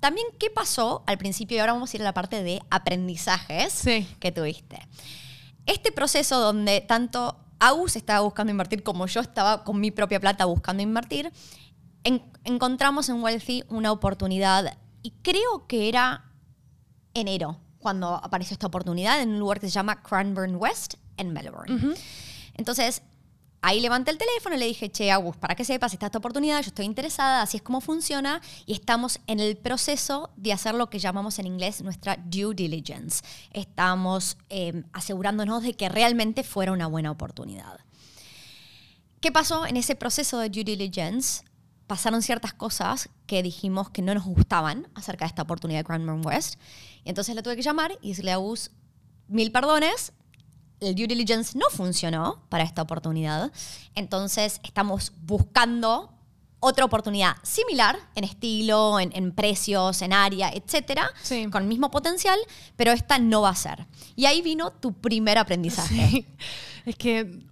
también, 0.00 0.26
¿qué 0.38 0.50
pasó 0.50 1.02
al 1.06 1.18
principio? 1.18 1.56
Y 1.56 1.60
ahora 1.60 1.72
vamos 1.72 1.92
a 1.92 1.96
ir 1.96 2.02
a 2.02 2.04
la 2.04 2.14
parte 2.14 2.42
de 2.42 2.62
aprendizajes 2.70 3.82
que 4.20 4.32
tuviste. 4.32 4.78
Este 5.66 5.90
proceso 5.90 6.38
donde 6.38 6.80
tanto 6.80 7.36
Agus 7.58 7.96
estaba 7.96 8.20
buscando 8.20 8.50
invertir 8.52 8.82
como 8.82 9.06
yo 9.06 9.20
estaba 9.20 9.64
con 9.64 9.80
mi 9.80 9.90
propia 9.90 10.20
plata 10.20 10.44
buscando 10.44 10.82
invertir, 10.82 11.32
encontramos 12.44 13.08
en 13.08 13.22
Wealthy 13.22 13.64
una 13.68 13.90
oportunidad 13.90 14.78
y 15.02 15.10
creo 15.22 15.66
que 15.66 15.88
era 15.88 16.30
enero 17.14 17.58
cuando 17.78 18.14
apareció 18.14 18.54
esta 18.54 18.68
oportunidad 18.68 19.20
en 19.20 19.30
un 19.30 19.38
lugar 19.40 19.58
que 19.60 19.66
se 19.66 19.72
llama 19.72 20.02
Cranbourne 20.02 20.56
West 20.56 20.94
en 21.16 21.32
Melbourne. 21.32 21.96
Entonces, 22.54 23.02
Ahí 23.60 23.80
levanté 23.80 24.12
el 24.12 24.18
teléfono 24.18 24.54
y 24.54 24.58
le 24.58 24.66
dije, 24.66 24.90
che, 24.90 25.10
Agus, 25.10 25.36
para 25.36 25.56
que 25.56 25.64
sepas, 25.64 25.92
está 25.92 26.06
esta 26.06 26.18
oportunidad, 26.18 26.62
yo 26.62 26.68
estoy 26.68 26.84
interesada, 26.84 27.42
así 27.42 27.56
es 27.56 27.62
como 27.62 27.80
funciona, 27.80 28.40
y 28.66 28.72
estamos 28.72 29.18
en 29.26 29.40
el 29.40 29.56
proceso 29.56 30.30
de 30.36 30.52
hacer 30.52 30.74
lo 30.74 30.88
que 30.88 31.00
llamamos 31.00 31.40
en 31.40 31.46
inglés 31.46 31.82
nuestra 31.82 32.16
due 32.16 32.54
diligence. 32.54 33.24
Estamos 33.52 34.38
em, 34.48 34.84
asegurándonos 34.92 35.64
de 35.64 35.74
que 35.74 35.88
realmente 35.88 36.44
fuera 36.44 36.70
una 36.70 36.86
buena 36.86 37.10
oportunidad. 37.10 37.80
¿Qué 39.20 39.32
pasó 39.32 39.66
en 39.66 39.76
ese 39.76 39.96
proceso 39.96 40.38
de 40.38 40.50
due 40.50 40.62
diligence? 40.62 41.42
Pasaron 41.88 42.22
ciertas 42.22 42.54
cosas 42.54 43.08
que 43.26 43.42
dijimos 43.42 43.90
que 43.90 44.02
no 44.02 44.14
nos 44.14 44.24
gustaban 44.24 44.86
acerca 44.94 45.24
de 45.24 45.30
esta 45.30 45.42
oportunidad 45.42 45.80
de 45.80 45.84
Grand 45.84 46.24
West. 46.24 46.60
Y 47.04 47.08
entonces 47.08 47.34
le 47.34 47.42
tuve 47.42 47.56
que 47.56 47.62
llamar 47.62 47.98
y 48.00 48.10
decirle 48.10 48.30
a 48.30 48.34
Agus, 48.34 48.70
mil 49.26 49.50
perdones, 49.50 50.12
el 50.80 50.94
due 50.94 51.06
diligence 51.06 51.58
no 51.58 51.66
funcionó 51.70 52.42
para 52.48 52.64
esta 52.64 52.82
oportunidad. 52.82 53.52
Entonces 53.94 54.60
estamos 54.62 55.12
buscando 55.22 56.12
otra 56.60 56.84
oportunidad 56.84 57.36
similar 57.42 57.98
en 58.14 58.24
estilo, 58.24 58.98
en, 58.98 59.32
precios, 59.32 60.02
en 60.02 60.12
área, 60.12 60.50
etcétera, 60.50 61.08
con 61.52 61.62
el 61.62 61.68
mismo 61.68 61.90
potencial, 61.90 62.38
pero 62.76 62.90
esta 62.92 63.18
no 63.18 63.42
va 63.42 63.50
a 63.50 63.54
ser. 63.54 63.86
Y 64.16 64.26
ahí 64.26 64.42
vino 64.42 64.72
tu 64.72 64.92
primer 64.92 65.38
aprendizaje. 65.38 66.26
Es 66.84 66.96
que 66.96 67.44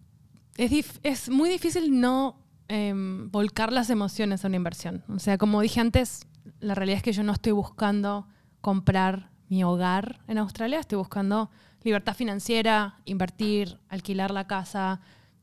es, 0.56 1.28
muy 1.28 1.50
difícil 1.50 2.00
no 2.00 2.38
em, 2.68 3.30
volcar 3.30 3.70
las 3.70 3.90
emociones 3.90 4.44
a 4.44 4.48
una 4.48 4.56
inversión. 4.56 5.04
O 5.08 5.18
sea, 5.18 5.36
como 5.36 5.60
dije 5.60 5.78
antes, 5.78 6.26
la 6.58 6.74
realidad 6.74 6.96
es 6.98 7.02
que 7.02 7.12
yo 7.12 7.22
no 7.22 7.32
estoy 7.32 7.52
buscando 7.52 8.26
comprar 8.62 9.30
mi 9.48 9.64
hogar 9.64 10.20
en 10.28 10.38
Australia, 10.38 10.80
estoy 10.80 10.98
buscando 10.98 11.50
libertad 11.82 12.14
financiera, 12.14 12.98
invertir, 13.04 13.78
alquilar 13.88 14.30
la 14.30 14.46
casa, 14.46 15.00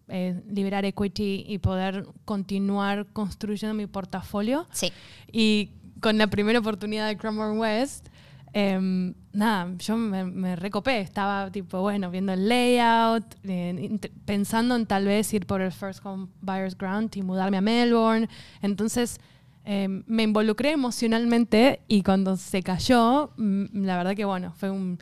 eh, 0.07 0.41
liberar 0.49 0.85
equity 0.85 1.45
y 1.47 1.57
poder 1.59 2.05
continuar 2.25 3.07
construyendo 3.13 3.73
mi 3.73 3.87
portafolio. 3.87 4.67
Sí. 4.71 4.91
Y 5.31 5.71
con 6.01 6.17
la 6.17 6.27
primera 6.27 6.59
oportunidad 6.59 7.07
de 7.07 7.17
Cromwell 7.17 7.57
West, 7.57 8.09
Em, 8.55 9.15
nada, 9.33 9.73
yo 9.79 9.97
me, 9.97 10.23
me, 10.25 10.55
recopé, 10.55 11.01
estaba 11.01 11.51
tipo, 11.51 11.81
bueno, 11.81 12.11
viendo 12.11 12.33
el 12.33 12.47
layout, 12.47 13.25
eh, 13.45 13.99
pensando 14.25 14.75
en 14.75 14.85
tal 14.85 15.05
vez 15.05 15.33
ir 15.33 15.47
por 15.47 15.61
el 15.61 15.71
First 15.71 16.05
Home 16.05 16.27
Buyers 16.39 16.77
Grant 16.77 17.17
y 17.17 17.23
mudarme 17.23 17.57
a 17.57 17.61
Melbourne. 17.61 18.29
Entonces 18.61 19.19
em, 19.65 20.03
me 20.07 20.23
involucré 20.23 20.71
emocionalmente 20.71 21.81
y 21.87 22.03
cuando 22.03 22.37
se 22.37 22.63
cayó, 22.63 23.31
mm, 23.37 23.85
la 23.85 23.97
verdad 23.97 24.15
que 24.15 24.25
bueno, 24.25 24.53
fue 24.57 24.69
un, 24.69 24.99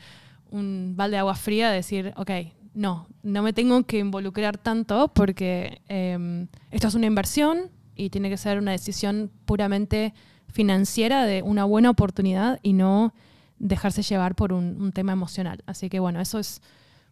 un 0.51 0.93
balde 0.95 1.15
de 1.15 1.19
agua 1.19 1.35
fría 1.35 1.71
decir, 1.71 2.13
ok, 2.15 2.31
no, 2.73 3.07
no 3.23 3.43
me 3.43 3.53
tengo 3.53 3.83
que 3.83 3.99
involucrar 3.99 4.57
tanto 4.57 5.09
porque 5.09 5.81
em, 5.87 6.47
esto 6.69 6.87
es 6.87 6.95
una 6.95 7.05
inversión 7.05 7.71
y 7.95 8.09
tiene 8.09 8.29
que 8.29 8.37
ser 8.37 8.57
una 8.57 8.71
decisión 8.71 9.31
puramente 9.45 10.13
financiera 10.47 11.25
de 11.25 11.41
una 11.41 11.65
buena 11.65 11.89
oportunidad 11.89 12.59
y 12.61 12.73
no 12.73 13.13
dejarse 13.59 14.01
llevar 14.01 14.35
por 14.35 14.53
un, 14.53 14.91
tema 14.91 15.13
emocional. 15.13 15.63
Así 15.65 15.89
que 15.89 15.99
bueno, 15.99 16.19
eso 16.19 16.39
es 16.39 16.61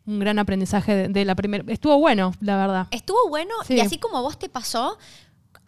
un 0.05 0.19
gran 0.19 0.39
aprendizaje 0.39 1.07
de, 1.07 1.25
la 1.25 1.35
primera. 1.35 1.63
Estuvo 1.67 1.99
bueno, 1.99 2.33
la 2.41 2.57
verdad. 2.57 2.87
Estuvo 2.91 3.29
bueno 3.29 3.53
y 3.67 3.79
así 3.79 3.97
como 3.97 4.21
vos 4.21 4.39
te 4.39 4.49
pasó, 4.49 4.97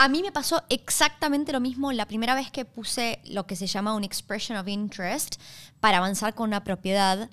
a 0.01 0.07
mí 0.07 0.23
me 0.23 0.31
pasó 0.31 0.63
exactamente 0.69 1.51
lo 1.51 1.59
mismo 1.59 1.91
la 1.91 2.07
primera 2.07 2.33
vez 2.33 2.49
que 2.49 2.65
puse 2.65 3.19
lo 3.23 3.45
que 3.45 3.55
se 3.55 3.67
llama 3.67 3.93
un 3.93 4.03
expression 4.03 4.57
of 4.57 4.67
interest 4.67 5.35
para 5.79 5.97
avanzar 5.97 6.33
con 6.33 6.49
una 6.49 6.63
propiedad 6.63 7.29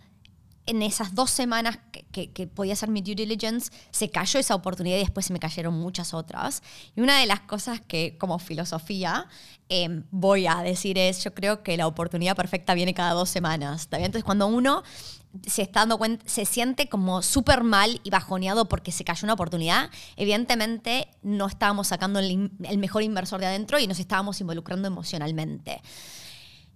en 0.66 0.82
esas 0.82 1.14
dos 1.14 1.30
semanas 1.30 1.78
que, 2.12 2.46
podía 2.46 2.74
hacer 2.74 2.90
mi 2.90 3.00
due 3.00 3.14
diligence, 3.14 3.70
se 3.90 4.10
cayó 4.10 4.38
esa 4.38 4.54
oportunidad 4.54 4.96
y 4.96 5.00
después 5.00 5.24
se 5.24 5.32
me 5.32 5.38
cayeron 5.38 5.72
muchas 5.72 6.12
otras. 6.12 6.62
Y 6.94 7.00
una 7.00 7.18
de 7.18 7.24
las 7.24 7.40
cosas 7.40 7.80
que 7.80 8.18
como 8.18 8.38
filosofía 8.38 9.28
em, 9.70 10.04
voy 10.10 10.46
a 10.46 10.56
decir 10.56 10.98
es, 10.98 11.24
yo 11.24 11.32
creo 11.32 11.62
que 11.62 11.74
la 11.78 11.86
oportunidad 11.86 12.36
perfecta 12.36 12.74
viene 12.74 12.92
cada 12.92 13.14
dos 13.14 13.30
semanas. 13.30 13.88
Entonces 13.92 14.24
cuando 14.24 14.46
uno 14.46 14.82
se 15.46 15.62
está 15.62 15.80
dando 15.80 15.98
cuenta, 15.98 16.24
se 16.28 16.44
siente 16.44 16.88
como 16.88 17.22
súper 17.22 17.62
mal 17.62 18.00
y 18.02 18.10
bajoneado 18.10 18.68
porque 18.68 18.92
se 18.92 19.04
cayó 19.04 19.26
una 19.26 19.34
oportunidad, 19.34 19.90
evidentemente 20.16 21.08
no 21.22 21.46
estábamos 21.46 21.88
sacando 21.88 22.18
el, 22.18 22.50
el 22.64 22.78
mejor 22.78 23.02
inversor 23.02 23.40
de 23.40 23.46
adentro 23.46 23.78
y 23.78 23.86
nos 23.86 23.98
estábamos 23.98 24.40
involucrando 24.40 24.88
emocionalmente. 24.88 25.82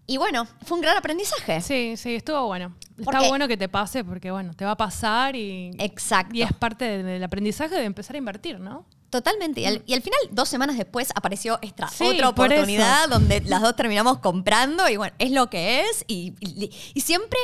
Y 0.07 0.17
bueno, 0.17 0.47
fue 0.65 0.77
un 0.77 0.83
gran 0.83 0.97
aprendizaje. 0.97 1.61
Sí, 1.61 1.95
sí, 1.97 2.17
estuvo 2.17 2.45
bueno. 2.47 2.75
Está 2.99 3.29
bueno 3.29 3.47
que 3.47 3.57
te 3.57 3.69
pase 3.69 4.05
porque, 4.05 4.31
bueno, 4.31 4.53
te 4.55 4.65
va 4.65 4.73
a 4.73 4.77
pasar 4.77 5.37
y. 5.37 5.71
Exacto. 5.79 6.35
Y 6.37 6.43
es 6.43 6.53
parte 6.53 7.03
del 7.03 7.23
aprendizaje 7.23 7.75
de 7.75 7.85
empezar 7.85 8.17
a 8.17 8.19
invertir, 8.19 8.59
¿no? 8.59 8.85
Totalmente. 9.11 9.61
Y 9.61 9.67
al, 9.67 10.03
final, 10.03 10.21
dos 10.31 10.49
semanas 10.49 10.77
después, 10.77 11.11
apareció 11.15 11.59
esta 11.63 11.89
otra 12.01 12.31
oportunidad 12.31 13.09
donde 13.09 13.43
las 13.43 13.61
dos 13.61 13.77
terminamos 13.77 14.19
comprando 14.19 14.89
y 14.89 14.97
bueno, 14.97 15.15
es 15.19 15.31
lo 15.31 15.51
que 15.51 15.83
es 15.83 16.05
y, 16.09 16.35
y, 16.41 17.01
siempre 17.03 17.39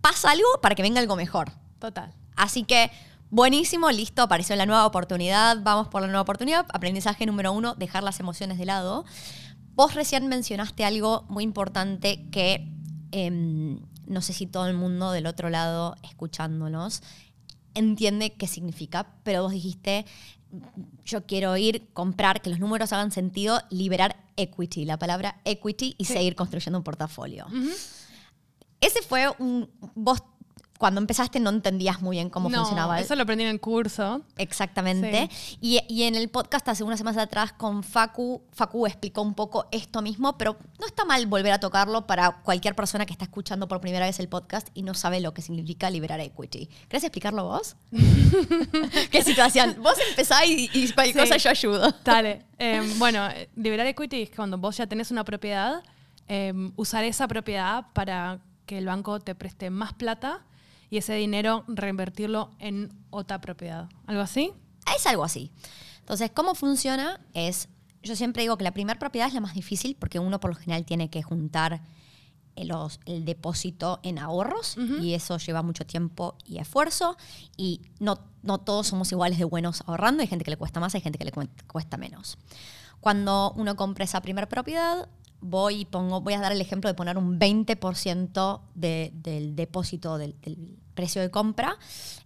pasa 0.00 0.30
algo 0.30 0.48
para 0.62 0.74
que 0.74 0.82
venga 0.82 1.00
algo 1.00 1.16
mejor. 1.16 1.52
Total. 1.78 2.12
Así 2.36 2.64
que 2.64 2.90
buenísimo, 3.30 3.90
listo, 3.90 4.22
apareció 4.22 4.56
la 4.56 4.66
nueva 4.66 4.86
oportunidad, 4.86 5.58
vamos 5.62 5.88
por 5.88 6.02
la 6.02 6.08
nueva 6.08 6.22
oportunidad. 6.22 6.66
Aprendizaje 6.72 7.26
número 7.26 7.52
uno, 7.52 7.74
dejar 7.74 8.02
las 8.02 8.20
emociones 8.20 8.58
de 8.58 8.66
lado. 8.66 9.04
Vos 9.74 9.94
recién 9.94 10.26
mencionaste 10.28 10.84
algo 10.84 11.24
muy 11.28 11.44
importante 11.44 12.28
que 12.30 12.68
em, 13.12 13.80
no 14.06 14.20
sé 14.20 14.32
si 14.32 14.46
todo 14.46 14.66
el 14.66 14.74
mundo 14.74 15.12
del 15.12 15.26
otro 15.26 15.50
lado 15.50 15.96
escuchándonos 16.02 17.02
entiende 17.74 18.32
qué 18.32 18.46
significa, 18.46 19.06
pero 19.22 19.42
vos 19.42 19.52
dijiste, 19.52 20.04
yo 21.04 21.26
quiero 21.26 21.56
ir, 21.56 21.88
comprar, 21.92 22.42
que 22.42 22.50
los 22.50 22.58
números 22.58 22.92
hagan 22.92 23.12
sentido, 23.12 23.60
liberar 23.70 24.16
equity, 24.36 24.84
la 24.84 24.98
palabra 24.98 25.40
equity 25.44 25.94
y 25.96 26.06
seguir 26.06 26.34
construyendo 26.34 26.78
un 26.78 26.84
portafolio. 26.84 27.46
Ese 28.80 29.02
fue 29.02 29.28
un... 29.38 29.68
Vos 29.94 30.22
cuando 30.80 30.98
empezaste 30.98 31.40
no 31.40 31.50
entendías 31.50 32.00
muy 32.00 32.16
bien 32.16 32.30
cómo 32.30 32.48
no, 32.48 32.56
funcionaba. 32.56 32.98
Eso 32.98 33.14
lo 33.14 33.24
aprendí 33.24 33.44
en 33.44 33.50
el 33.50 33.60
curso. 33.60 34.22
Exactamente. 34.38 35.28
Y, 35.60 36.02
en 36.04 36.14
el 36.14 36.30
podcast 36.30 36.66
hace 36.68 36.82
unas 36.84 36.98
semanas 36.98 37.22
atrás 37.22 37.52
con 37.52 37.82
Facu, 37.82 38.40
Facu 38.50 38.86
explicó 38.86 39.20
un 39.20 39.34
poco 39.34 39.66
esto 39.72 40.00
mismo, 40.00 40.38
pero 40.38 40.56
no 40.78 40.86
está 40.86 41.04
mal 41.04 41.26
volver 41.26 41.52
a 41.52 41.60
tocarlo 41.60 42.06
para 42.06 42.40
cualquier 42.40 42.74
persona 42.74 43.04
que 43.04 43.12
está 43.12 43.26
escuchando 43.26 43.68
por 43.68 43.82
primera 43.82 44.06
vez 44.06 44.20
el 44.20 44.30
podcast 44.30 44.68
y 44.72 44.80
no 44.80 44.94
sabe 44.94 45.20
lo 45.20 45.34
que 45.34 45.42
significa 45.42 45.90
liberar 45.90 46.18
equity. 46.18 46.70
¿Querés 46.88 47.04
explicarlo 47.04 47.44
vos? 47.44 47.76
¿Qué 49.10 49.22
situación? 49.22 49.76
Vos 49.82 49.98
empezás 50.08 50.46
y, 50.46 50.70
y 50.72 50.90
cualquier 50.92 51.28
cosa 51.28 51.36
yo 51.36 51.50
ayudo. 51.50 51.94
Dale. 52.02 52.46
Em, 52.56 52.98
bueno, 52.98 53.28
liberar 53.54 53.86
equity 53.86 54.22
es 54.22 54.30
cuando 54.30 54.56
vos 54.56 54.78
ya 54.78 54.86
tenés 54.86 55.10
una 55.10 55.24
propiedad, 55.24 55.82
em, 56.26 56.72
usar 56.76 57.04
esa 57.04 57.28
propiedad 57.28 57.84
para 57.92 58.40
que 58.70 58.78
el 58.78 58.86
banco 58.86 59.18
te 59.18 59.34
preste 59.34 59.68
más 59.68 59.94
plata 59.94 60.44
y 60.90 60.98
ese 60.98 61.14
dinero 61.14 61.64
reinvertirlo 61.66 62.52
en 62.60 62.92
otra 63.10 63.40
propiedad. 63.40 63.88
¿Algo 64.06 64.22
así? 64.22 64.52
Es 64.96 65.08
algo 65.08 65.24
así. 65.24 65.50
Entonces, 65.98 66.30
¿cómo 66.32 66.54
funciona? 66.54 67.20
Es, 67.34 67.68
yo 68.04 68.14
siempre 68.14 68.42
digo 68.42 68.56
que 68.56 68.62
la 68.62 68.70
primera 68.70 68.96
propiedad 68.96 69.26
es 69.26 69.34
la 69.34 69.40
más 69.40 69.54
difícil 69.54 69.96
porque 69.98 70.20
uno 70.20 70.38
por 70.38 70.52
lo 70.52 70.56
general 70.56 70.84
tiene 70.84 71.10
que 71.10 71.20
juntar 71.20 71.82
el 72.54 73.24
depósito 73.24 73.98
en 74.04 74.20
ahorros 74.20 74.76
y 75.00 75.14
eso 75.14 75.38
lleva 75.38 75.62
mucho 75.62 75.84
tiempo 75.84 76.36
y 76.44 76.58
esfuerzo 76.58 77.16
y 77.56 77.80
no, 77.98 78.20
no 78.44 78.58
todos 78.58 78.86
somos 78.86 79.10
iguales 79.10 79.38
de 79.38 79.46
buenos 79.46 79.82
ahorrando, 79.86 80.20
hay 80.20 80.28
gente 80.28 80.44
que 80.44 80.52
le 80.52 80.56
cuesta 80.58 80.78
más, 80.78 80.94
hay 80.94 81.00
gente 81.00 81.18
que 81.18 81.24
le 81.24 81.32
cuesta 81.66 81.96
menos. 81.96 82.38
Cuando 83.00 83.52
uno 83.56 83.74
compra 83.74 84.04
esa 84.04 84.20
primera 84.20 84.48
propiedad, 84.48 85.08
voy 85.40 85.84
pongo, 85.84 86.20
voy 86.20 86.34
a 86.34 86.40
dar 86.40 86.52
el 86.52 86.60
ejemplo 86.60 86.88
de 86.88 86.94
poner 86.94 87.18
un 87.18 87.38
20% 87.38 88.60
del 88.74 89.56
depósito 89.56 90.18
del, 90.18 90.34
precio 90.94 91.22
de 91.22 91.30
compra. 91.30 91.78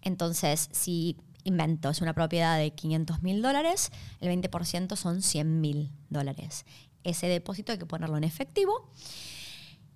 Entonces, 0.02 0.68
si 0.72 1.16
invento, 1.44 1.90
es 1.90 2.00
una 2.00 2.14
propiedad 2.14 2.58
de 2.58 2.72
500 2.72 3.22
mil 3.22 3.42
dólares, 3.42 3.92
el 4.20 4.30
20% 4.30 4.96
son 4.96 5.22
100 5.22 5.60
mil 5.60 5.90
dólares. 6.08 6.64
Ese 7.04 7.26
depósito 7.26 7.72
hay 7.72 7.78
que 7.78 7.86
ponerlo 7.86 8.16
en 8.16 8.24
efectivo. 8.24 8.90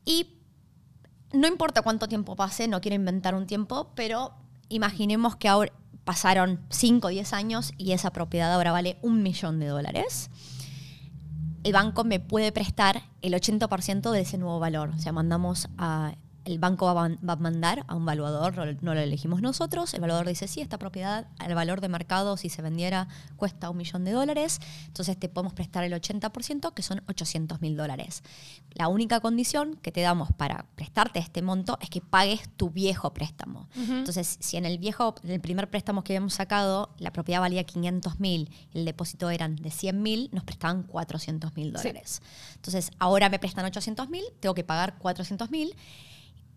Y 0.05 0.39
no 1.33 1.49
importa 1.49 1.83
cuánto 1.83 2.09
tiempo 2.09 2.37
pase, 2.37 2.69
no 2.69 2.81
quiero 2.81 2.95
inventar 2.95 3.35
un 3.35 3.47
tiempo, 3.47 3.93
pero 3.95 4.35
imaginemos 4.69 5.37
que 5.37 5.49
ahora 5.49 5.73
pasaron 6.05 6.61
5 6.71 7.07
o 7.07 7.11
10 7.11 7.33
años 7.35 7.73
y 7.77 7.93
esa 7.93 8.13
propiedad 8.13 8.53
ahora 8.55 8.73
vale 8.73 8.97
un 9.03 9.23
millón 9.23 9.59
de 9.61 9.67
dólares 9.67 10.31
el 11.65 11.73
banco 11.73 12.05
me 12.05 12.21
puede 12.21 12.53
prestar 12.53 13.03
el 13.23 13.35
80% 13.35 14.11
de 14.11 14.21
ese 14.21 14.38
nuevo 14.38 14.59
valor. 14.59 14.91
O 14.97 14.99
sea, 14.99 15.12
mandamos 15.12 15.69
a 15.79 16.15
el 16.49 16.59
banco 16.59 16.87
va 16.95 17.05
a, 17.05 17.37
mandar 17.37 17.85
a 17.88 17.95
un 17.95 18.07
valuador, 18.07 18.78
no 18.83 18.95
lo 18.95 19.00
elegimos 19.00 19.43
nosotros, 19.43 19.93
el 19.93 20.00
valuador 20.00 20.26
dice, 20.26 20.49
sí, 20.49 20.62
esta 20.62 20.78
propiedad, 20.78 21.26
el 21.47 21.55
valor 21.55 21.83
de 21.83 21.90
mercado, 21.90 22.38
si 22.38 22.49
se 22.49 22.62
vendiera, 22.62 23.07
cuesta 23.37 23.69
un 23.69 23.76
millón 23.76 24.05
de 24.05 24.12
dólares, 24.12 24.59
entonces 24.87 25.19
te 25.19 25.28
podemos 25.28 25.52
prestar 25.52 25.85
el 25.85 25.93
80%, 25.93 26.73
que 26.73 26.83
son 26.83 27.02
800 27.07 27.61
mil 27.61 27.76
dólares. 27.76 28.23
La 28.73 28.88
única 28.88 29.21
condición 29.21 29.76
que 29.83 29.93
te 29.93 30.00
damos 30.00 30.33
para 30.33 30.64
prestarte 30.75 31.19
este 31.19 31.43
monto 31.43 31.76
es 31.83 31.90
que 31.90 32.00
pagues 32.00 32.49
tu 32.57 32.71
viejo 32.71 33.12
préstamo. 33.12 33.69
Entonces, 33.76 34.38
si 34.40 34.57
en 34.57 34.64
el 34.64 34.78
viejo, 34.78 35.17
en 35.25 35.33
el 35.33 35.40
primer 35.40 35.69
préstamo 35.69 36.02
que 36.02 36.14
habíamos 36.14 36.33
sacado, 36.33 36.95
la 36.99 37.12
propiedad 37.12 37.40
valía 37.40 37.64
500 37.64 38.21
mil, 38.21 38.50
el 38.73 38.87
depósito 38.87 39.28
eran 39.28 39.57
de 39.57 39.71
100 39.71 40.02
mil, 40.02 40.31
nos 40.33 40.45
prestaban 40.45 40.83
400 40.85 41.55
mil 41.57 41.75
dólares. 41.75 42.23
Entonces, 42.55 42.90
ahora 42.99 43.28
me 43.28 43.38
prestan 43.38 43.67
800 43.67 44.09
mil, 44.09 44.25
tengo 44.40 44.55
que 44.55 44.64
pagar 44.64 44.97
400 44.97 45.50
mil 45.50 45.76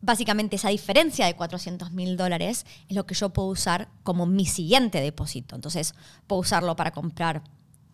básicamente 0.02 0.56
esa 0.56 0.70
diferencia 0.70 1.26
de 1.26 1.36
400 1.36 1.92
mil 1.92 2.18
dólares 2.18 2.66
es 2.90 2.96
lo 2.96 3.06
que 3.06 3.16
yo 3.16 3.30
puedo 3.30 3.48
usar 3.50 3.90
como 4.04 4.26
mi 4.26 4.46
siguiente 4.46 5.00
depósito. 5.00 5.56
Entonces, 5.56 5.94
puedo 6.28 6.42
usarlo 6.42 6.76
para 6.76 6.92
comprar 6.92 7.44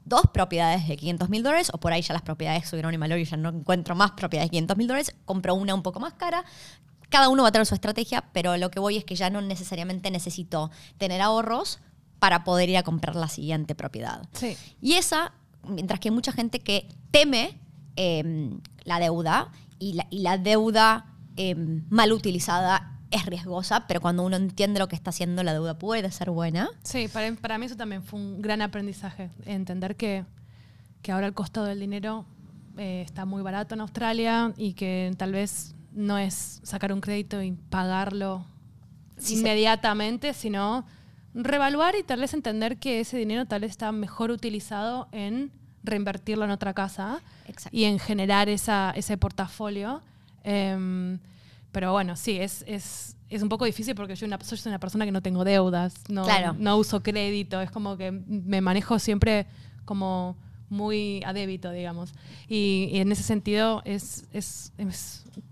dos 0.06 0.24
propiedades 0.34 0.88
de 0.88 0.96
500 0.96 1.30
mil 1.30 1.44
dólares, 1.44 1.70
o 1.74 1.80
por 1.80 1.92
ahí 1.92 2.02
ya 2.02 2.14
las 2.14 2.22
propiedades 2.22 2.68
subieron 2.68 2.94
en 2.94 3.00
valor 3.00 3.20
y 3.20 3.26
ya 3.26 3.36
no 3.36 3.50
encuentro 3.50 3.94
más 3.94 4.12
propiedades 4.12 4.48
de 4.48 4.52
500 4.52 4.78
mil 4.78 4.88
dólares, 4.88 5.16
compro 5.26 5.54
una 5.54 5.76
un 5.76 5.84
poco 5.84 6.00
más 6.00 6.14
cara. 6.14 6.46
Cada 7.10 7.30
uno 7.30 7.44
va 7.44 7.50
a 7.50 7.52
tener 7.52 7.66
su 7.66 7.76
estrategia, 7.76 8.24
pero 8.32 8.56
lo 8.58 8.72
que 8.72 8.80
voy 8.80 8.98
es 8.98 9.04
que 9.04 9.16
ya 9.16 9.30
no 9.30 9.42
necesariamente 9.42 10.10
necesito 10.10 10.72
tener 10.98 11.22
ahorros 11.22 11.80
para 12.20 12.44
poder 12.44 12.70
ir 12.70 12.78
a 12.78 12.84
comprar 12.84 13.16
la 13.16 13.28
siguiente 13.28 13.76
propiedad. 13.76 14.28
Y 14.82 14.94
esa, 14.94 15.34
mientras 15.68 16.00
que 16.00 16.10
hay 16.10 16.16
mucha 16.16 16.32
gente 16.32 16.60
que 16.62 16.88
teme 17.12 17.60
em, 17.96 18.62
la 18.84 19.00
deuda 19.00 19.52
y 19.78 19.94
la, 19.94 20.08
y 20.10 20.20
la 20.20 20.38
deuda 20.38 21.17
Em, 21.38 21.84
mal 21.90 22.12
utilizada 22.12 22.98
es 23.12 23.26
riesgosa, 23.26 23.88
pero 23.88 24.02
cuando 24.02 24.24
uno 24.24 24.36
entiende 24.36 24.80
lo 24.80 24.88
que 24.88 24.96
está 24.96 25.12
haciendo, 25.12 25.44
la 25.44 25.54
deuda 25.54 25.78
puede 25.80 26.12
ser 26.12 26.32
buena. 26.32 26.70
Sí, 26.84 27.08
para, 27.08 27.32
para 27.36 27.58
mí 27.58 27.68
eso 27.68 27.78
también 27.78 28.04
fue 28.04 28.20
un 28.20 28.42
gran 28.42 28.62
aprendizaje, 28.62 29.30
entender 29.46 29.96
que, 29.96 30.26
que 31.02 31.12
ahora 31.12 31.28
el 31.28 31.34
costo 31.34 31.64
del 31.64 31.80
dinero 31.80 32.26
eh, 32.78 33.04
está 33.06 33.26
muy 33.26 33.42
barato 33.42 33.76
en 33.76 33.82
Australia 33.82 34.54
y 34.58 34.74
que 34.74 35.14
tal 35.18 35.32
vez 35.32 35.76
no 35.94 36.18
es 36.18 36.60
sacar 36.64 36.92
un 36.92 37.02
crédito 37.02 37.42
y 37.42 37.54
pagarlo 37.54 38.46
inmediatamente, 39.30 40.34
sino 40.34 40.86
revaluar 41.34 41.96
y 41.96 42.04
tal 42.04 42.20
vez 42.20 42.34
entender 42.34 42.78
que 42.78 43.00
ese 43.00 43.18
dinero 43.18 43.46
tal 43.46 43.62
vez 43.62 43.72
está 43.72 43.92
mejor 43.92 44.32
utilizado 44.32 45.08
en 45.12 45.52
reinvertirlo 45.84 46.46
en 46.46 46.52
otra 46.52 46.74
casa 46.74 47.22
y 47.72 47.86
en 47.86 48.00
generar 48.00 48.50
esa, 48.50 48.92
ese 48.96 49.18
portafolio 49.18 50.02
Em, 50.50 51.20
pero 51.74 51.92
bueno, 51.92 52.16
sí, 52.16 52.38
es, 52.40 52.64
es, 52.68 53.18
es 53.30 53.42
un 53.44 53.50
poco 53.50 53.66
difícil 53.66 53.94
porque 53.96 54.16
yo 54.16 54.26
una, 54.26 54.40
soy 54.42 54.58
una 54.66 54.80
persona 54.80 55.06
que 55.06 55.12
no 55.12 55.22
tengo 55.22 55.44
deudas, 55.44 55.94
no, 56.08 56.24
Claro. 56.24 56.56
no 56.58 56.78
uso 56.78 57.04
crédito, 57.04 57.60
es 57.60 57.70
como 57.70 57.98
que 57.98 58.12
me 58.12 58.62
manejo 58.62 58.98
siempre 58.98 59.46
como 59.84 60.38
muy 60.70 61.22
a 61.26 61.34
débito, 61.34 61.72
digamos. 61.72 62.14
Y, 62.48 62.90
en 62.94 63.12
ese 63.12 63.24
sentido 63.24 63.82
es, 63.86 64.26
es, 64.34 64.74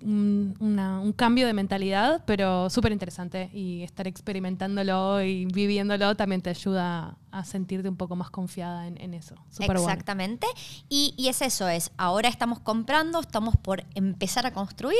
un, 0.01 1.13
cambio 1.15 1.47
de 1.47 1.53
mentalidad, 1.53 2.23
pero 2.25 2.69
súper 2.69 2.91
interesante. 2.91 3.49
Y 3.53 3.83
estar 3.83 4.07
experimentándolo 4.07 5.21
y 5.21 5.45
viviéndolo 5.45 6.15
también 6.15 6.41
te 6.41 6.49
ayuda 6.49 7.17
a 7.31 7.43
sentirte 7.43 7.89
un 7.89 7.97
poco 7.97 8.15
más 8.15 8.29
confiada 8.29 8.87
en, 8.87 9.13
eso. 9.13 9.35
Exactamente. 9.59 10.47
Y, 10.89 11.13
y 11.17 11.27
es 11.27 11.41
eso, 11.41 11.67
es 11.67 11.91
ahora 11.97 12.29
estamos 12.29 12.59
comprando, 12.59 13.19
estamos 13.19 13.57
por 13.57 13.85
empezar 13.93 14.45
a 14.45 14.53
construir 14.53 14.95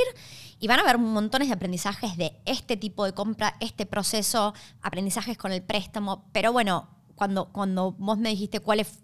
y 0.58 0.68
van 0.68 0.78
a 0.78 0.82
haber 0.82 0.98
montones 0.98 1.48
de 1.48 1.54
aprendizajes 1.54 2.16
de 2.16 2.32
este 2.44 2.76
tipo 2.76 3.04
de 3.04 3.12
compra, 3.12 3.56
este 3.60 3.86
proceso, 3.86 4.54
aprendizajes 4.82 5.36
con 5.36 5.52
el 5.52 5.62
préstamo. 5.62 6.24
Pero 6.32 6.52
bueno, 6.52 6.88
cuando, 7.16 7.46
cuando 7.46 7.92
vos 7.92 8.18
me 8.18 8.28
dijiste 8.28 8.60
cuáles, 8.60 9.00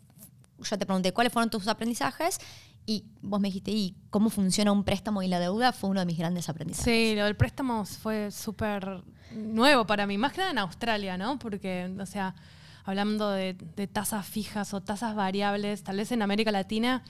yo 0.62 0.78
te 0.78 0.87
pregunté 0.87 1.12
cuáles 1.12 1.33
fueron 1.33 1.50
tus 1.50 1.66
aprendizajes 1.69 2.38
y 2.87 3.04
vos 3.21 3.40
me 3.40 3.49
dijiste, 3.49 3.71
¿y 3.71 3.95
cómo 4.11 4.28
funciona 4.31 4.73
un 4.73 4.83
préstamo 4.85 5.23
y 5.23 5.28
la 5.28 5.38
deuda? 5.38 5.73
Fue 5.73 5.88
uno 5.90 6.00
de 6.00 6.07
mis 6.07 6.19
grandes 6.19 6.49
aprendizajes. 6.49 6.85
Sí, 6.85 7.14
lo 7.16 7.25
del 7.25 7.37
préstamo 7.37 7.85
fue 7.85 8.31
súper 8.31 9.02
nuevo 9.33 9.87
para 9.87 10.07
mí, 10.07 10.19
más 10.19 10.33
que 10.33 10.38
nada 10.38 10.50
en 10.50 10.59
Australia, 10.59 11.16
¿no? 11.16 11.38
Porque, 11.38 11.95
o 12.00 12.07
sea, 12.07 12.35
hablando 12.85 13.31
de, 13.31 13.54
de 13.54 13.87
tasas 13.87 14.26
fijas 14.26 14.75
o 14.75 14.81
tasas 14.83 15.14
variables, 15.14 15.85
tal 15.85 15.97
vez 15.99 16.11
en 16.12 16.23
América 16.23 16.50
Latina 16.50 17.02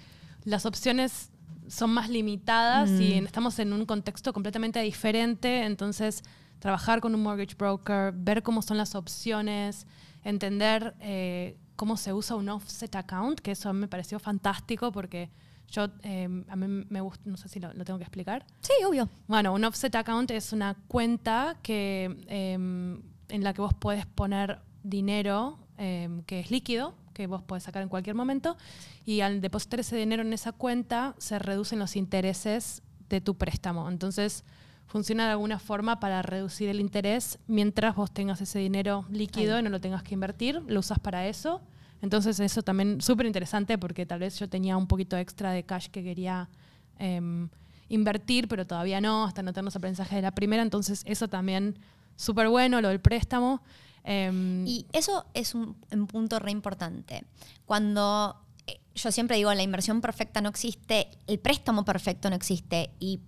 las 0.44 0.66
opciones 0.66 1.30
son 1.68 1.90
más 1.94 2.10
limitadas 2.10 2.90
y 3.00 3.14
en- 3.14 3.24
estamos 3.26 3.58
en 3.58 3.72
un 3.72 3.86
contexto 3.86 4.32
completamente 4.34 4.80
diferente, 4.80 5.64
entonces 5.64 6.22
trabajar 6.58 7.00
con 7.00 7.14
un 7.14 7.22
mortgage 7.22 7.54
broker, 7.56 8.12
ver 8.14 8.42
cómo 8.42 8.60
son 8.60 8.76
las 8.76 8.94
opciones, 8.94 9.86
entender 10.22 10.94
eh, 11.00 11.56
cómo 11.82 11.96
se 11.96 12.12
usa 12.12 12.36
un 12.36 12.48
offset 12.48 12.94
account, 12.94 13.40
que 13.40 13.50
eso 13.50 13.68
a 13.68 13.72
mí 13.72 13.80
me 13.80 13.88
pareció 13.88 14.20
fantástico 14.20 14.92
porque 14.92 15.30
yo, 15.68 15.88
eh, 16.04 16.28
a 16.48 16.54
mí 16.54 16.86
me 16.88 17.00
gusta, 17.00 17.28
no 17.28 17.36
sé 17.36 17.48
si 17.48 17.58
lo- 17.58 17.72
lo 17.74 17.84
tengo 17.84 17.98
que 17.98 18.04
explicar. 18.04 18.46
Sí, 18.60 18.72
obvio. 18.86 19.08
Bueno, 19.26 19.52
un 19.52 19.64
offset 19.64 19.92
account 19.96 20.30
es 20.30 20.52
una 20.52 20.76
cuenta 20.86 21.56
que, 21.60 22.24
em, 22.28 23.02
en 23.28 23.42
la 23.42 23.52
que 23.52 23.62
vos 23.62 23.74
podés 23.74 24.06
poner 24.06 24.60
dinero 24.84 25.58
em, 25.76 26.22
que 26.22 26.38
es 26.38 26.52
líquido, 26.52 26.94
que 27.14 27.26
vos 27.26 27.42
podés 27.42 27.64
sacar 27.64 27.82
en 27.82 27.88
cualquier 27.88 28.14
momento, 28.14 28.56
y 29.04 29.22
al 29.22 29.40
depositar 29.40 29.80
ese 29.80 29.96
dinero 29.96 30.22
en 30.22 30.32
esa 30.32 30.52
cuenta 30.52 31.16
se 31.18 31.40
reducen 31.40 31.80
los 31.80 31.96
intereses 31.96 32.82
de 33.08 33.20
tu 33.20 33.34
préstamo. 33.34 33.88
Entonces, 33.88 34.44
funciona 34.86 35.24
de 35.24 35.30
alguna 35.32 35.58
forma 35.58 35.98
para 35.98 36.22
reducir 36.22 36.68
el 36.68 36.78
interés 36.78 37.40
mientras 37.48 37.96
vos 37.96 38.12
tengas 38.12 38.40
ese 38.40 38.60
dinero 38.60 39.04
líquido 39.10 39.54
Ahí. 39.56 39.60
y 39.60 39.64
no 39.64 39.70
lo 39.70 39.80
tengas 39.80 40.04
que 40.04 40.14
invertir, 40.14 40.62
lo 40.68 40.78
usas 40.78 41.00
para 41.00 41.26
eso. 41.26 41.60
Entonces, 42.02 42.38
eso 42.40 42.62
también 42.62 43.00
súper 43.00 43.26
interesante 43.26 43.78
porque 43.78 44.04
tal 44.04 44.18
vez 44.18 44.38
yo 44.38 44.48
tenía 44.48 44.76
un 44.76 44.88
poquito 44.88 45.16
extra 45.16 45.52
de 45.52 45.62
cash 45.62 45.86
que 45.86 46.02
quería 46.02 46.50
em, 46.98 47.48
invertir, 47.88 48.48
pero 48.48 48.66
todavía 48.66 49.00
no, 49.00 49.24
hasta 49.24 49.42
no 49.42 49.52
tener 49.52 49.64
los 49.64 49.76
aprendizajes 49.76 50.16
de 50.16 50.22
la 50.22 50.32
primera. 50.32 50.62
Entonces, 50.62 51.02
eso 51.06 51.28
también 51.28 51.78
súper 52.16 52.48
bueno, 52.48 52.80
lo 52.80 52.88
del 52.88 53.00
préstamo. 53.00 53.62
Em, 54.04 54.66
Y 54.66 54.86
eso 54.92 55.26
es 55.32 55.54
un, 55.54 55.76
un 55.92 56.06
punto 56.08 56.40
re 56.40 56.50
importante. 56.50 57.24
Cuando 57.66 58.36
eh, 58.66 58.80
yo 58.96 59.12
siempre 59.12 59.36
digo, 59.36 59.54
la 59.54 59.62
inversión 59.62 60.00
perfecta 60.00 60.40
no 60.40 60.48
existe, 60.48 61.08
el 61.28 61.38
préstamo 61.38 61.84
perfecto 61.84 62.28
no 62.28 62.36
existe 62.36 62.90
y 62.98 63.20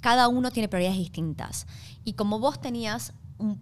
cada 0.00 0.26
uno 0.26 0.50
tiene 0.50 0.68
prioridades 0.68 0.98
distintas. 0.98 1.66
Y 2.04 2.14
como 2.14 2.40
vos 2.40 2.60
tenías 2.60 3.12
un 3.38 3.58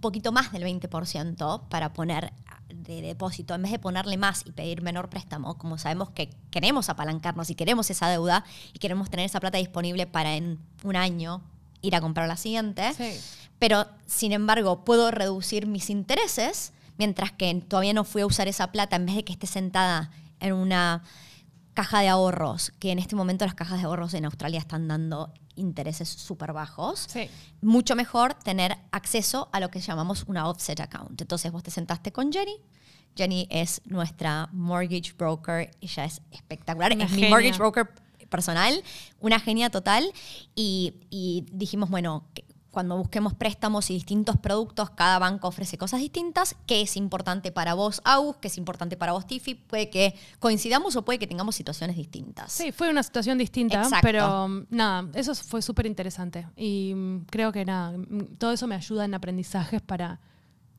poquito 0.00 0.32
más 0.32 0.52
del 0.52 0.64
20% 0.64 1.68
para 1.68 1.92
poner 1.92 2.32
de 2.82 3.00
depósito, 3.02 3.54
en 3.54 3.62
vez 3.62 3.72
de 3.72 3.78
ponerle 3.78 4.16
más 4.16 4.42
y 4.44 4.52
pedir 4.52 4.82
menor 4.82 5.08
préstamo, 5.08 5.56
como 5.58 5.78
sabemos 5.78 6.10
que 6.10 6.30
queremos 6.50 6.88
apalancarnos 6.88 7.48
y 7.50 7.54
queremos 7.54 7.90
esa 7.90 8.08
deuda 8.08 8.44
y 8.72 8.78
queremos 8.78 9.08
tener 9.10 9.26
esa 9.26 9.40
plata 9.40 9.58
disponible 9.58 10.06
para 10.06 10.34
en 10.36 10.58
un 10.82 10.96
año 10.96 11.42
ir 11.80 11.94
a 11.96 12.00
comprar 12.00 12.28
la 12.28 12.36
siguiente, 12.36 12.92
Sí. 12.94 13.18
pero 13.58 13.86
sin 14.06 14.32
embargo 14.32 14.84
puedo 14.84 15.10
reducir 15.10 15.66
mis 15.66 15.90
intereses 15.90 16.72
mientras 16.98 17.32
que 17.32 17.54
todavía 17.66 17.92
no 17.92 18.04
fui 18.04 18.22
a 18.22 18.26
usar 18.26 18.48
esa 18.48 18.70
plata 18.72 18.96
en 18.96 19.06
vez 19.06 19.16
de 19.16 19.24
que 19.24 19.32
esté 19.32 19.46
sentada 19.46 20.10
en 20.40 20.52
una 20.52 21.02
caja 21.74 22.00
de 22.00 22.08
ahorros, 22.08 22.70
que 22.78 22.90
en 22.92 22.98
este 22.98 23.16
momento 23.16 23.44
las 23.46 23.54
cajas 23.54 23.78
de 23.80 23.86
ahorros 23.86 24.12
en 24.14 24.24
Australia 24.26 24.58
están 24.60 24.88
dando 24.88 25.32
intereses 25.56 26.08
súper 26.08 26.52
bajos. 26.52 27.06
Sí. 27.08 27.28
Mucho 27.60 27.96
mejor 27.96 28.34
tener 28.34 28.76
acceso 28.90 29.48
a 29.52 29.60
lo 29.60 29.70
que 29.70 29.80
llamamos 29.80 30.24
una 30.26 30.48
offset 30.48 30.80
account. 30.80 31.20
Entonces 31.20 31.50
vos 31.52 31.62
te 31.62 31.70
sentaste 31.70 32.12
con 32.12 32.32
Jenny. 32.32 32.56
Jenny 33.16 33.46
es 33.50 33.82
nuestra 33.84 34.48
mortgage 34.52 35.12
broker. 35.16 35.70
Ella 35.80 36.04
es 36.04 36.22
espectacular. 36.30 36.92
Una 36.94 37.04
es 37.04 37.12
mi 37.12 37.28
mortgage 37.28 37.58
broker 37.58 37.88
personal. 38.28 38.82
Una 39.20 39.38
genia 39.38 39.70
total. 39.70 40.10
Y, 40.54 40.94
y 41.10 41.44
dijimos, 41.52 41.90
bueno, 41.90 42.24
cuando 42.72 42.96
busquemos 42.96 43.34
préstamos 43.34 43.90
y 43.90 43.94
distintos 43.94 44.38
productos, 44.38 44.90
cada 44.90 45.18
banco 45.18 45.46
ofrece 45.46 45.78
cosas 45.78 46.00
distintas. 46.00 46.56
¿Qué 46.66 46.80
es 46.80 46.96
importante 46.96 47.52
para 47.52 47.74
vos, 47.74 48.00
Agus? 48.04 48.36
¿Qué 48.38 48.48
es 48.48 48.58
importante 48.58 48.96
para 48.96 49.12
vos, 49.12 49.26
Tiffy? 49.26 49.54
Puede 49.54 49.90
que 49.90 50.14
coincidamos 50.40 50.96
o 50.96 51.04
puede 51.04 51.18
que 51.18 51.26
tengamos 51.26 51.54
situaciones 51.54 51.96
distintas. 51.96 52.50
Sí, 52.50 52.72
fue 52.72 52.88
una 52.88 53.02
situación 53.02 53.36
distinta, 53.38 53.82
Exacto. 53.82 53.98
pero 54.02 54.46
um, 54.46 54.64
nada, 54.70 55.06
eso 55.14 55.34
fue 55.34 55.60
súper 55.60 55.86
interesante. 55.86 56.48
Y 56.56 56.94
mm, 56.94 57.26
creo 57.30 57.52
que 57.52 57.64
nada, 57.64 57.92
mm, 57.96 58.36
todo 58.38 58.52
eso 58.52 58.66
me 58.66 58.74
ayuda 58.74 59.04
en 59.04 59.14
aprendizajes 59.14 59.82
para 59.82 60.18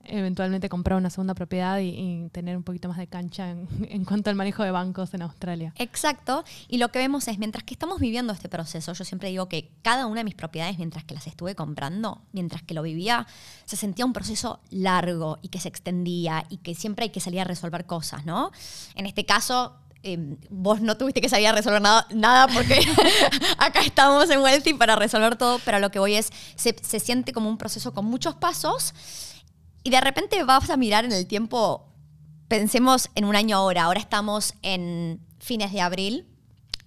eventualmente 0.06 0.70
comprar 0.70 0.98
una 0.98 1.10
segunda 1.10 1.34
propiedad 1.34 1.80
y, 1.80 2.30
tener 2.32 2.58
un 2.58 2.64
poquito 2.64 2.88
más 2.88 2.98
de 2.98 3.08
cancha 3.08 3.50
en, 3.90 4.06
cuanto 4.06 4.30
al 4.30 4.36
manejo 4.36 4.64
de 4.64 4.72
bancos 4.72 5.14
en 5.14 5.22
Australia. 5.22 5.74
Exacto. 5.78 6.44
Y 6.68 6.78
lo 6.78 6.90
que 6.90 7.00
vemos 7.00 7.28
es, 7.28 7.38
mientras 7.38 7.64
que 7.64 7.74
estamos 7.74 8.00
viviendo 8.00 8.34
este 8.34 8.50
proceso, 8.50 8.94
yo 8.94 9.04
siempre 9.04 9.30
digo 9.30 9.48
que 9.48 9.72
cada 9.82 10.06
una 10.06 10.22
de 10.22 10.24
mis 10.26 10.36
propiedades, 10.36 10.78
mientras 10.78 11.04
que 11.04 11.14
las 11.14 11.28
estuve 11.28 11.56
comprando, 11.56 12.22
mientras 12.32 12.62
que 12.64 12.74
lo 12.74 12.82
vivía, 12.82 13.28
se 13.66 13.76
sentía 13.76 14.06
un 14.06 14.14
proceso 14.14 14.60
largo 14.70 15.40
y 15.42 15.50
que 15.50 15.60
se 15.60 15.70
extendía 15.70 16.46
y 16.50 16.58
que 16.58 16.76
siempre 16.76 17.04
hay 17.04 17.10
que 17.10 17.20
salir 17.20 17.42
a 17.42 17.46
resolver 17.46 17.86
cosas, 17.86 18.26
¿no? 18.26 18.52
En 18.96 19.06
este 19.06 19.26
caso... 19.26 19.78
eh, 20.06 20.36
vos 20.50 20.82
no 20.82 20.98
tuviste 20.98 21.22
que 21.22 21.30
salir 21.30 21.48
a 21.48 21.54
resolver 21.54 21.82
nada, 21.82 22.06
nada 22.14 22.48
porque 22.54 22.78
acá 23.58 23.80
estamos 23.80 24.30
en 24.30 24.42
Wealthy 24.42 24.74
para 24.74 24.98
resolver 24.98 25.38
todo, 25.38 25.60
pero 25.64 25.80
lo 25.80 25.92
que 25.92 26.00
voy 26.00 26.16
es, 26.16 26.30
se, 26.56 26.76
se 26.82 27.00
siente 27.00 27.32
como 27.32 27.48
un 27.48 27.58
proceso 27.58 27.94
con 27.94 28.04
muchos 28.04 28.36
pasos 28.36 28.94
y 29.84 29.90
de 29.90 30.02
repente 30.02 30.44
vas 30.44 30.70
a 30.70 30.78
mirar 30.78 31.06
en 31.06 31.12
el 31.12 31.28
tiempo, 31.28 31.86
pensemos 32.48 33.10
en 33.16 33.26
un 33.26 33.36
año 33.36 33.58
ahora, 33.58 33.84
ahora 33.84 34.00
estamos 34.00 34.54
en 34.62 35.20
fines 35.40 35.72
de 35.72 35.82
abril 35.82 36.26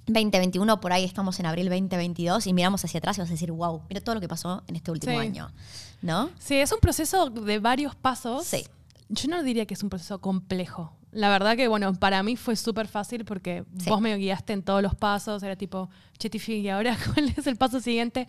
2021, 0.06 0.80
por 0.80 0.92
ahí 0.92 1.04
estamos 1.04 1.40
en 1.40 1.46
abril 1.46 1.68
2022 1.68 2.46
y 2.46 2.52
miramos 2.52 2.84
hacia 2.84 2.98
atrás 2.98 3.18
y 3.18 3.20
vas 3.22 3.28
a 3.30 3.32
decir, 3.32 3.50
wow, 3.50 3.82
mira 3.88 4.00
todo 4.00 4.14
lo 4.14 4.20
que 4.20 4.28
pasó 4.28 4.62
en 4.68 4.76
este 4.76 4.90
último 4.92 5.12
Sí. 5.14 5.18
año, 5.26 5.50
¿no? 6.00 6.30
Sí, 6.38 6.54
es 6.56 6.70
un 6.72 6.78
proceso 6.78 7.28
de 7.30 7.58
varios 7.58 7.94
pasos. 7.96 8.46
Sí. 8.46 8.64
Yo 9.08 9.28
no 9.28 9.42
diría 9.42 9.66
que 9.66 9.74
es 9.74 9.82
un 9.82 9.88
proceso 9.90 10.20
complejo. 10.20 10.92
La 11.12 11.28
verdad 11.28 11.56
que, 11.56 11.66
bueno, 11.68 11.94
para 11.94 12.22
mí 12.22 12.36
fue 12.36 12.56
súper 12.56 12.86
fácil 12.88 13.24
porque 13.24 13.64
Sí. 13.78 13.88
vos 13.88 14.00
me 14.00 14.14
guiaste 14.16 14.52
en 14.52 14.62
todos 14.62 14.82
los 14.82 14.94
pasos. 14.94 15.42
Era 15.42 15.56
tipo, 15.56 15.88
che, 16.18 16.28
Tiffy, 16.30 16.54
¿y 16.60 16.68
ahora 16.68 16.96
cuál 17.14 17.32
es 17.36 17.46
el 17.46 17.56
paso 17.56 17.80
siguiente? 17.80 18.28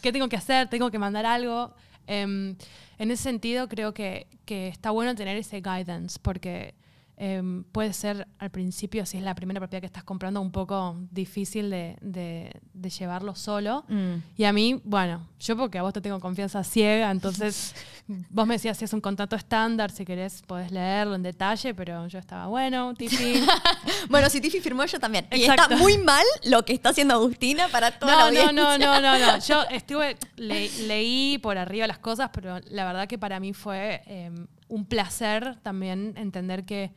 ¿Qué 0.00 0.12
tengo 0.12 0.28
que 0.28 0.36
hacer? 0.36 0.68
¿Tengo 0.70 0.90
que 0.90 0.98
mandar 0.98 1.26
algo? 1.26 1.74
Em, 2.08 2.56
en 2.98 3.10
ese 3.10 3.22
sentido, 3.22 3.68
creo 3.68 3.94
que, 3.94 4.26
que 4.46 4.68
está 4.68 4.90
bueno 4.90 5.14
tener 5.14 5.36
ese 5.36 5.60
guidance 5.60 6.18
porque 6.20 6.74
em, 7.20 7.64
puede 7.64 7.92
ser 7.92 8.28
al 8.38 8.50
principio, 8.50 9.04
si 9.04 9.16
es 9.18 9.22
la 9.24 9.34
primera 9.34 9.58
propiedad 9.60 9.80
que 9.80 9.86
estás 9.86 10.04
comprando, 10.04 10.40
un 10.40 10.52
poco 10.52 10.96
difícil 11.10 11.68
de, 11.68 11.96
de- 12.00 12.52
de 12.72 12.90
llevarlo 12.90 13.34
solo. 13.34 13.84
Mm. 13.88 14.14
Y 14.36 14.44
a 14.44 14.52
mí, 14.52 14.80
bueno, 14.84 15.26
yo 15.40 15.56
porque 15.56 15.78
a 15.78 15.82
vos 15.82 15.92
te 15.92 16.00
tengo 16.00 16.20
confianza 16.20 16.62
ciega, 16.62 17.10
entonces 17.10 17.74
vos 18.30 18.46
me 18.46 18.54
decías 18.54 18.76
si 18.78 18.84
es 18.84 18.92
un 18.92 19.00
contrato 19.00 19.34
estándar, 19.36 19.90
si 19.90 20.04
querés 20.04 20.42
podés 20.42 20.70
leerlo 20.70 21.16
en 21.16 21.22
detalle, 21.24 21.74
pero 21.74 22.06
yo 22.06 22.18
estaba, 22.18 22.46
bueno, 22.46 22.94
Tiffy. 22.94 23.42
Bueno, 24.08 24.30
si 24.30 24.40
Tiffy 24.40 24.60
firmó, 24.60 24.84
yo 24.86 24.98
también. 25.00 25.26
Y 25.32 25.42
está 25.42 25.68
muy 25.76 25.98
mal 25.98 26.24
lo 26.44 26.64
que 26.64 26.72
está 26.72 26.90
haciendo 26.90 27.14
Agustina 27.14 27.68
para 27.68 27.90
toda 27.98 28.12
la 28.12 28.18
No, 28.18 28.52
no, 28.52 28.68
audiencia. 28.68 28.86
no, 28.86 29.00
no, 29.00 29.18
no, 29.18 29.32
no. 29.32 29.38
Yo 29.46 29.62
estuve, 29.70 30.16
le- 30.36 30.70
leí 30.86 31.38
por 31.38 31.58
arriba 31.58 31.86
las 31.86 31.98
cosas, 31.98 32.30
pero 32.32 32.58
la 32.70 32.84
verdad 32.86 33.06
que 33.08 33.18
para 33.18 33.38
mí 33.40 33.52
fue 33.52 34.02
eh, 34.06 34.30
un 34.68 34.84
placer 34.86 35.56
también 35.62 36.14
entender 36.16 36.64
que 36.64 36.92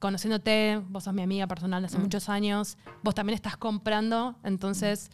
conociéndote, 0.00 0.82
vos 0.88 1.04
sos 1.04 1.14
mi 1.14 1.22
amiga 1.22 1.46
personal 1.46 1.80
de 1.82 1.86
hace 1.86 1.98
muchos 1.98 2.28
años, 2.28 2.76
vos 3.04 3.14
también 3.14 3.34
estás 3.36 3.56
comprando, 3.56 4.34
entonces, 4.42 5.10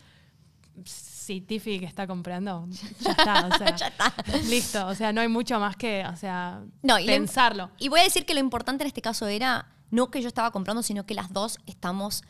si 0.84 1.40
Tiffy 1.40 1.78
que 1.80 1.86
está 1.86 2.06
comprando, 2.06 2.66
ya 3.00 3.10
está, 3.10 3.46
o 3.52 3.58
sea, 3.58 3.76
Ya 3.76 3.86
está. 3.88 4.14
listo, 4.48 4.86
o 4.86 4.94
sea, 4.94 5.12
no 5.12 5.20
hay 5.20 5.28
mucho 5.28 5.58
más 5.60 5.76
que, 5.76 6.04
o 6.06 6.16
sea, 6.16 6.62
No, 6.82 6.98
y 6.98 7.02
lo- 7.06 7.12
pensarlo. 7.12 7.70
Y 7.78 7.88
voy 7.88 8.00
a 8.00 8.04
decir 8.04 8.24
que 8.24 8.34
lo 8.34 8.40
importante 8.40 8.84
en 8.84 8.88
este 8.88 9.02
caso 9.02 9.26
era 9.26 9.66
no 9.90 10.10
que 10.10 10.20
yo 10.22 10.28
estaba 10.28 10.50
comprando, 10.50 10.82
sino 10.82 11.04
que 11.06 11.14
las 11.14 11.32
dos 11.32 11.58
estamos 11.66 12.22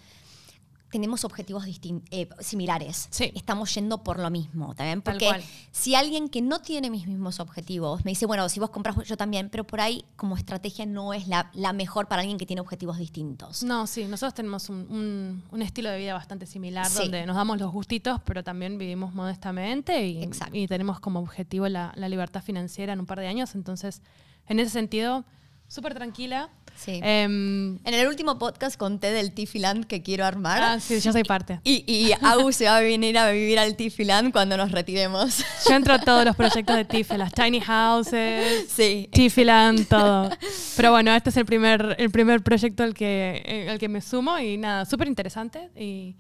tenemos 0.91 1.25
objetivos 1.25 1.65
eh, 2.11 2.29
similares. 2.41 3.09
Sí. 3.11 3.33
Estamos 3.35 3.75
yendo 3.75 4.03
por 4.05 4.19
lo 4.19 4.31
mismo, 4.31 4.75
¿también? 4.75 5.03
Porque 5.03 5.31
si 5.73 5.95
alguien 5.95 6.29
que 6.29 6.41
no 6.43 6.61
tiene 6.61 6.91
mis 6.91 7.07
mismos 7.07 7.41
objetivos 7.41 8.05
me 8.05 8.13
dice, 8.13 8.25
bueno, 8.27 8.49
si 8.49 8.61
vos 8.61 8.71
compras, 8.71 8.97
yo 9.05 9.17
también, 9.17 9.51
pero 9.51 9.65
por 9.65 9.81
ahí 9.81 10.05
como 10.17 10.37
estrategia 10.37 10.87
no 10.87 11.13
es 11.13 11.29
la, 11.29 11.51
la 11.55 11.73
mejor 11.73 12.07
para 12.09 12.21
alguien 12.23 12.39
que 12.39 12.47
tiene 12.47 12.61
objetivos 12.61 12.99
distintos. 12.99 13.63
No, 13.63 13.87
sí, 13.87 14.05
nosotros 14.05 14.35
tenemos 14.35 14.69
un, 14.69 14.87
un- 14.91 15.43
un 15.51 15.63
estilo 15.63 15.91
de 15.91 15.99
vida 15.99 16.15
bastante 16.15 16.47
similar, 16.47 16.87
Sí. 16.89 16.99
donde 17.03 17.27
nos 17.27 17.37
damos 17.37 17.59
los 17.59 17.73
gustitos, 17.73 18.21
pero 18.25 18.43
también 18.45 18.79
vivimos 18.79 19.13
modestamente 19.15 20.07
y 20.07 20.67
tenemos 20.69 21.01
como 21.01 21.21
objetivo 21.21 21.69
la, 21.69 21.93
la 21.97 22.09
libertad 22.09 22.43
financiera 22.43 22.93
en 22.93 23.01
un 23.01 23.07
par 23.07 23.21
de 23.21 23.27
años. 23.27 23.55
Entonces, 23.55 24.03
en 24.49 24.61
ese 24.61 24.71
sentido, 24.71 25.25
súper 25.69 25.95
tranquila. 25.95 26.49
Sí. 26.77 27.01
Em, 27.03 27.77
En 27.85 27.95
el 27.95 28.07
último 28.07 28.39
podcast 28.39 28.77
conté 28.77 29.11
del 29.13 29.33
Tifiland 29.33 29.87
que 29.87 30.03
quiero 30.03 30.25
armar. 30.25 30.63
ah, 30.63 30.81
sí, 30.81 31.01
yo 31.01 31.13
soy 31.13 31.25
parte. 31.25 31.61
Y, 31.65 31.85
y 31.87 32.13
se 32.53 32.65
va 32.67 32.77
a 32.77 32.81
venir 32.81 33.19
a 33.19 33.31
vivir 33.31 33.59
al 33.59 33.75
Tifiland 33.77 34.31
cuando 34.33 34.57
nos 34.57 34.71
retiremos. 34.73 35.43
Yo 35.69 35.75
entro 35.75 35.95
a 35.95 35.99
todos 36.01 36.25
los 36.25 36.37
proyectos 36.37 36.77
de 36.77 36.85
Tiffy, 36.85 37.17
las 37.17 37.33
tiny 37.33 37.61
houses, 37.61 38.67
Sí. 38.69 39.09
Tiffyland, 39.13 39.89
todo. 39.89 40.31
Pero 40.77 40.91
bueno, 40.93 41.15
este 41.15 41.31
es 41.31 41.37
el 41.37 41.47
primer, 41.47 41.97
el 41.99 42.11
primer 42.11 42.43
proyecto 42.43 42.83
al 42.83 42.95
que, 42.95 43.43
eh, 43.45 43.71
al 43.71 43.79
que 43.79 43.89
me 43.89 44.01
sumo 44.01 44.39
y 44.39 44.57
nada, 44.57 44.85
súper 44.85 45.09
interesante 45.09 45.71
y 45.77 46.15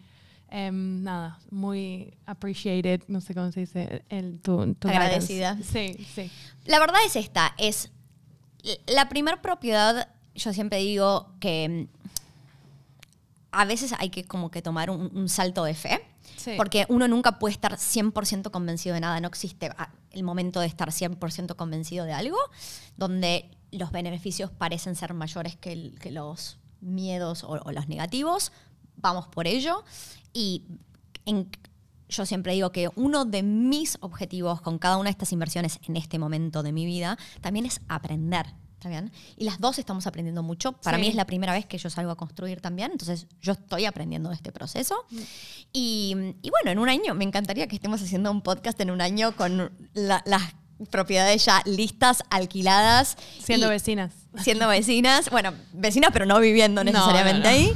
em, 0.48 1.02
nada, 1.02 1.38
muy 1.50 2.14
appreciated, 2.24 3.02
no 3.08 3.20
sé 3.20 3.34
cómo 3.34 3.50
se 3.52 3.60
dice, 3.60 4.02
el, 4.08 4.40
tu, 4.40 4.74
tu 4.74 4.88
Agradecida. 4.88 5.54
guidance. 5.54 5.96
Sí, 5.96 6.06
sí. 6.14 6.30
La 6.64 6.78
verdad 6.78 7.00
es 7.04 7.16
esta, 7.16 7.52
es 7.58 7.90
la 8.86 9.08
primera 9.08 9.42
propiedad, 9.42 10.08
yo 10.36 10.52
siempre 10.52 10.78
digo 10.78 11.28
que 11.40 11.88
mm, 11.90 11.96
a 13.52 13.64
veces 13.64 13.94
hay 13.98 14.10
que 14.10 14.24
como 14.24 14.50
que 14.50 14.62
tomar 14.62 14.90
un, 14.90 15.10
un 15.16 15.28
salto 15.28 15.64
de 15.64 15.74
fe, 15.74 16.00
Sí. 16.36 16.52
porque 16.56 16.84
uno 16.88 17.08
nunca 17.08 17.38
puede 17.38 17.52
estar 17.54 17.72
100% 17.76 18.50
convencido 18.50 18.94
de 18.94 19.00
nada, 19.00 19.20
no 19.20 19.28
existe 19.28 19.70
ah, 19.78 19.90
el 20.10 20.22
momento 20.22 20.60
de 20.60 20.66
estar 20.66 20.90
100% 20.90 21.54
convencido 21.56 22.04
de 22.04 22.12
algo, 22.12 22.36
donde 22.96 23.50
los 23.72 23.90
beneficios 23.92 24.50
parecen 24.50 24.94
ser 24.96 25.14
mayores 25.14 25.56
que, 25.56 25.72
el- 25.72 25.98
que 25.98 26.10
los 26.10 26.58
miedos 26.80 27.42
o, 27.44 27.48
o 27.64 27.72
los 27.72 27.88
negativos, 27.88 28.52
vamos 28.96 29.28
por 29.28 29.46
ello, 29.46 29.84
y 30.32 30.64
en- 31.24 31.48
yo 32.08 32.26
siempre 32.26 32.52
digo 32.52 32.70
que 32.70 32.90
uno 32.96 33.24
de 33.24 33.42
mis 33.42 33.96
objetivos 34.00 34.60
con 34.60 34.78
cada 34.78 34.96
una 34.98 35.04
de 35.06 35.12
estas 35.12 35.32
inversiones 35.32 35.78
en 35.88 35.96
este 35.96 36.18
momento 36.18 36.62
de 36.62 36.72
mi 36.72 36.84
vida 36.86 37.16
también 37.40 37.66
es 37.66 37.80
aprender. 37.88 38.46
¿Está 38.76 38.88
bien? 38.90 39.10
Y 39.36 39.44
las 39.44 39.58
dos 39.58 39.78
estamos 39.78 40.06
aprendiendo 40.06 40.42
mucho. 40.42 40.72
Para 40.72 40.96
Sí. 40.98 41.02
mí 41.02 41.08
es 41.08 41.14
la 41.14 41.24
primera 41.26 41.52
vez 41.52 41.64
que 41.66 41.78
yo 41.78 41.88
salgo 41.90 42.10
a 42.12 42.16
construir 42.16 42.60
también, 42.60 42.92
entonces 42.92 43.26
yo 43.40 43.52
estoy 43.52 43.86
aprendiendo 43.86 44.28
de 44.28 44.34
este 44.36 44.52
proceso. 44.52 45.06
Y, 45.72 46.14
y 46.42 46.50
bueno, 46.50 46.70
en 46.70 46.78
un 46.78 46.88
año, 46.88 47.14
me 47.14 47.24
encantaría 47.24 47.66
que 47.68 47.76
estemos 47.76 48.02
haciendo 48.02 48.30
un 48.30 48.42
podcast 48.42 48.78
en 48.80 48.90
un 48.90 49.00
año 49.00 49.34
con 49.34 49.72
la- 49.94 50.22
las 50.26 50.42
propiedades 50.90 51.44
ya 51.46 51.62
listas, 51.64 52.22
alquiladas. 52.30 53.16
Siendo 53.42 53.66
y- 53.66 53.70
vecinas. 53.70 54.12
siendo 54.42 54.68
vecinas, 54.68 55.30
bueno, 55.30 55.54
vecinas 55.72 56.10
pero 56.12 56.26
no 56.26 56.38
viviendo 56.38 56.84
No, 56.84 56.90
necesariamente 56.92 57.48
no, 57.48 57.50
no. 57.50 57.56
ahí, 57.56 57.72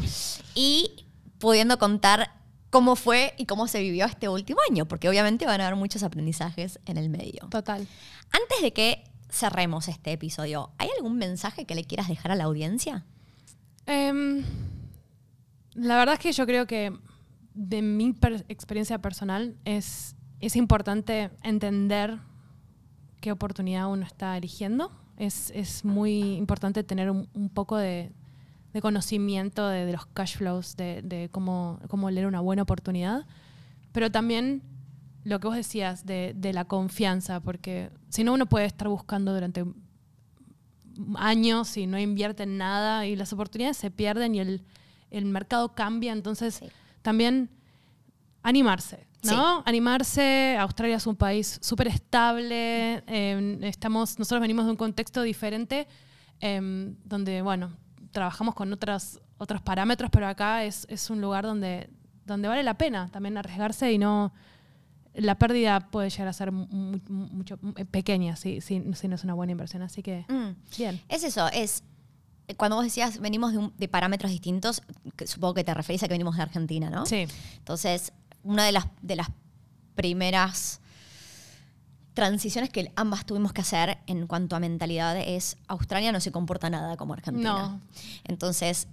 y 0.55 1.07
pudiendo 1.39 1.79
contar 1.79 2.35
cómo 2.69 2.95
fue 2.95 3.35
y 3.39 3.47
cómo 3.47 3.67
se 3.69 3.81
vivió 3.81 4.05
este 4.05 4.29
último 4.29 4.61
año, 4.71 4.87
porque 4.87 5.09
obviamente 5.09 5.47
van 5.47 5.63
a 5.63 5.67
haber 5.67 5.77
muchos 5.79 6.03
aprendizajes 6.03 6.79
en 6.85 6.99
el 6.99 7.09
medio. 7.09 7.49
Total. 7.51 7.87
Antes 8.33 8.63
de 8.63 8.73
que 8.75 9.03
cerremos 9.31 9.89
este 9.89 10.13
episodio, 10.13 10.71
¿hay 10.79 10.89
algún 10.97 11.17
mensaje 11.19 11.65
que 11.65 11.75
le 11.75 11.85
quieras 11.85 12.09
dejar 12.09 12.33
a 12.33 12.35
la 12.37 12.45
audiencia? 12.45 13.05
Em, 13.87 14.45
la 15.75 15.97
verdad 15.97 16.15
es 16.15 16.21
que 16.21 16.33
yo 16.33 16.47
creo 16.47 16.67
que 16.67 16.93
de 17.55 17.83
mi 17.83 18.13
per- 18.13 18.45
experiencia 18.49 18.99
personal 19.01 19.57
es, 19.65 20.17
es 20.41 20.57
importante 20.57 21.31
entender 21.43 22.19
qué 23.21 23.33
oportunidad 23.33 23.91
uno 23.91 24.05
está 24.07 24.37
eligiendo. 24.37 24.91
Es, 25.17 25.51
es 25.55 25.85
muy 25.85 26.35
importante 26.37 26.83
tener 26.85 27.11
un, 27.11 27.51
poco 27.53 27.77
de, 27.77 28.13
de 28.73 28.81
conocimiento 28.81 29.69
de, 29.69 29.85
de 29.85 29.93
los 29.93 30.07
cash 30.07 30.37
flows, 30.39 30.77
de, 30.77 31.03
de 31.03 31.29
cómo, 31.31 31.79
cómo 31.89 32.11
leer 32.11 32.27
una 32.27 32.41
buena 32.41 32.63
oportunidad. 32.63 33.27
Pero 33.93 34.11
también 34.11 34.63
lo 35.25 35.39
que 35.41 35.47
vos 35.49 35.57
decías 35.57 36.07
de, 36.07 36.33
de 36.37 36.53
la 36.53 36.65
confianza, 36.65 37.41
porque 37.41 37.91
si 38.09 38.25
no 38.25 38.33
uno 38.33 38.47
puede 38.47 38.65
estar 38.67 38.89
buscando 38.89 39.35
durante 39.35 39.65
años 41.17 41.77
y 41.77 41.87
no 41.87 41.99
invierte 41.99 42.43
en 42.45 42.59
nada 42.59 43.07
y 43.07 43.17
las 43.17 43.33
oportunidades 43.33 43.77
se 43.77 43.91
pierden 43.91 44.35
y 44.35 44.41
el, 44.41 44.63
el 45.11 45.25
mercado 45.27 45.75
cambia. 45.75 46.13
Entonces, 46.13 46.55
Sí. 46.57 46.67
también 47.03 47.51
animarse, 48.43 49.07
¿no? 49.25 49.63
Animarse. 49.67 50.57
Australia 50.59 50.97
es 50.97 51.07
un 51.07 51.17
país 51.17 51.59
súper 51.63 51.89
estable. 51.89 53.03
eh, 53.07 53.59
estamos, 53.63 54.19
nosotros 54.19 54.41
venimos 54.41 54.65
de 54.67 54.71
un 54.73 54.77
contexto 54.77 55.23
diferente 55.23 55.87
em, 56.41 56.97
donde, 57.05 57.43
bueno, 57.43 57.77
trabajamos 58.13 58.55
con 58.55 58.73
otros, 58.73 59.21
otros 59.39 59.61
parámetros, 59.63 60.11
pero 60.11 60.27
acá 60.27 60.65
es, 60.65 60.87
es 60.91 61.11
un 61.11 61.21
lugar 61.21 61.45
donde, 61.45 61.91
donde 62.25 62.49
vale 62.49 62.63
la 62.63 62.75
pena 62.75 63.09
también 63.11 63.37
arriesgarse 63.39 63.93
y 63.93 63.99
no... 63.99 64.33
La 65.15 65.37
pérdida 65.37 65.81
puede 65.91 66.09
llegar 66.11 66.29
a 66.29 66.33
ser 66.33 66.53
mu- 66.53 66.67
mu- 66.71 67.01
mucho 67.09 67.59
eh, 67.77 67.85
pequeña 67.85 68.37
si, 68.37 68.61
si, 68.61 68.83
si 68.95 69.09
no 69.09 69.15
es 69.17 69.25
una 69.25 69.35
buena 69.35 69.53
inversión. 69.53 69.83
Así 69.83 70.03
que, 70.03 70.25
Mm. 70.29 70.55
bien. 70.79 71.01
Es 71.09 71.25
eso, 71.25 71.49
es 71.49 71.83
cuando 72.57 72.77
vos 72.77 72.85
decías 72.85 73.19
venimos 73.21 73.53
de, 73.53 73.59
un- 73.59 73.73
de 73.77 73.89
parámetros 73.89 74.31
distintos, 74.31 74.83
que 75.17 75.27
supongo 75.27 75.55
que 75.55 75.65
te 75.65 75.75
referís 75.75 76.03
a 76.03 76.09
que 76.09 76.15
venimos 76.15 76.37
de 76.37 76.43
Argentina, 76.43 76.91
¿no? 76.91 77.07
Sí, 77.07 77.27
Entonces, 77.59 78.13
una 78.45 78.65
de 78.65 78.73
las, 78.73 78.87
de 79.03 79.17
las 79.17 79.29
primeras 79.95 80.81
transiciones 82.15 82.71
que 82.71 82.93
ambas 82.97 83.25
tuvimos 83.25 83.53
que 83.53 83.61
hacer 83.61 83.99
en 84.07 84.27
cuanto 84.27 84.57
a 84.57 84.61
mentalidad 84.61 85.17
es 85.19 85.57
Australia 85.69 86.13
no 86.13 86.21
se 86.21 86.33
comporta 86.33 86.69
nada 86.71 86.97
como 86.97 87.15
Argentina. 87.15 87.53
No. 87.53 87.81
Entonces, 88.25 88.89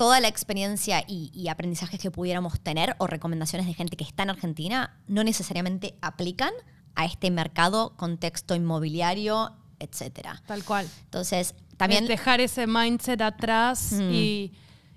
toda 0.00 0.18
la 0.20 0.28
experiencia 0.28 1.04
y, 1.06 1.30
y 1.34 1.48
aprendizajes 1.48 2.00
que 2.00 2.10
pudiéramos 2.10 2.58
tener 2.60 2.96
o 2.98 3.06
recomendaciones 3.06 3.66
de 3.66 3.74
gente 3.74 3.96
que 3.98 4.04
está 4.04 4.22
en 4.22 4.30
Argentina 4.30 4.96
no 5.08 5.22
necesariamente 5.24 5.94
aplican 6.00 6.52
a 6.94 7.04
este 7.04 7.30
mercado, 7.30 7.94
contexto 7.98 8.54
inmobiliario, 8.54 9.52
etcétera. 9.78 10.42
tal 10.46 10.64
cual. 10.64 10.86
Entonces, 11.04 11.54
también 11.76 12.04
Es 12.04 12.08
dejar 12.08 12.40
ese 12.40 12.66
mindset 12.66 13.20
atrás 13.20 13.92
Mm. 13.92 14.10
y, 14.10 14.52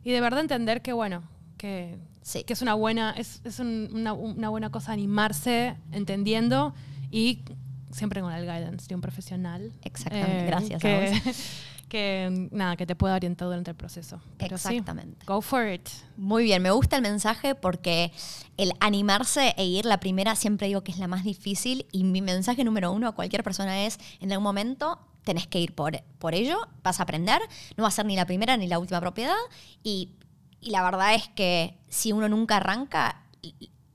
y 0.06 0.12
de 0.12 0.22
verdad 0.22 0.40
entender 0.40 0.82
que, 0.82 0.94
bueno, 0.94 1.24
que, 1.58 1.98
Sí. 2.22 2.46
que 2.46 2.54
es 2.54 2.62
una 2.62 2.74
buena, 2.74 3.12
es, 3.18 3.42
es 3.44 3.60
un- 3.60 3.90
una, 3.94 4.14
una 4.14 4.48
buena 4.50 4.70
cosa 4.70 4.94
animarse, 4.94 5.76
entendiendo 5.92 6.74
y 7.12 7.44
siempre 7.92 8.22
con 8.22 8.32
el 8.32 8.44
guidance 8.46 8.88
de 8.88 8.96
un 8.96 9.02
profesional. 9.02 9.66
Eh, 9.66 9.80
Exactamente, 9.84 10.46
gracias 10.46 10.78
a 10.78 10.88
Que, 10.88 11.22
que, 11.94 12.50
nada, 12.50 12.76
que 12.76 12.88
te 12.88 12.96
pueda 12.96 13.14
orientar 13.14 13.48
durante 13.48 13.70
el 13.70 13.78
proceso. 13.78 14.20
Pero 14.40 14.58
sí, 14.58 14.70
Exactamente. 14.70 15.24
go 15.28 15.42
for 15.42 15.68
it. 15.68 15.88
Muy 16.18 16.44
bien, 16.44 16.60
me 16.64 16.72
gusta 16.72 16.96
el 16.96 17.04
mensaje 17.04 17.54
porque 17.54 18.12
el 18.58 18.74
animarse 18.80 19.54
e 19.58 19.66
ir 19.66 19.86
la 19.86 20.00
primera 20.00 20.36
siempre 20.36 20.66
digo 20.66 20.84
que 20.84 20.92
es 20.92 20.98
la 20.98 21.08
más 21.08 21.24
difícil 21.24 21.86
y 21.92 22.04
mi 22.04 22.24
mensaje 22.24 22.64
número 22.64 22.92
uno 22.92 23.08
a 23.08 23.12
cualquier 23.12 23.44
persona 23.44 23.86
es, 23.86 24.00
en 24.22 24.32
algún 24.32 24.44
momento 24.44 24.98
tenés 25.24 25.46
que 25.46 25.60
ir 25.60 25.76
por, 25.76 26.02
por 26.18 26.34
ello, 26.34 26.58
vas 26.82 27.00
a 27.00 27.04
aprender, 27.04 27.40
no 27.78 27.84
va 27.84 27.90
a 27.90 27.92
ser 27.92 28.08
ni 28.08 28.16
la 28.16 28.26
primera 28.26 28.58
ni 28.58 28.66
la 28.66 28.80
última 28.80 29.00
propiedad 29.00 29.38
y, 29.84 30.14
y 30.62 30.72
la 30.72 30.82
verdad 30.82 31.14
es 31.14 31.28
que 31.28 31.78
si 31.90 32.12
uno 32.12 32.28
nunca 32.28 32.58
arranca, 32.58 33.22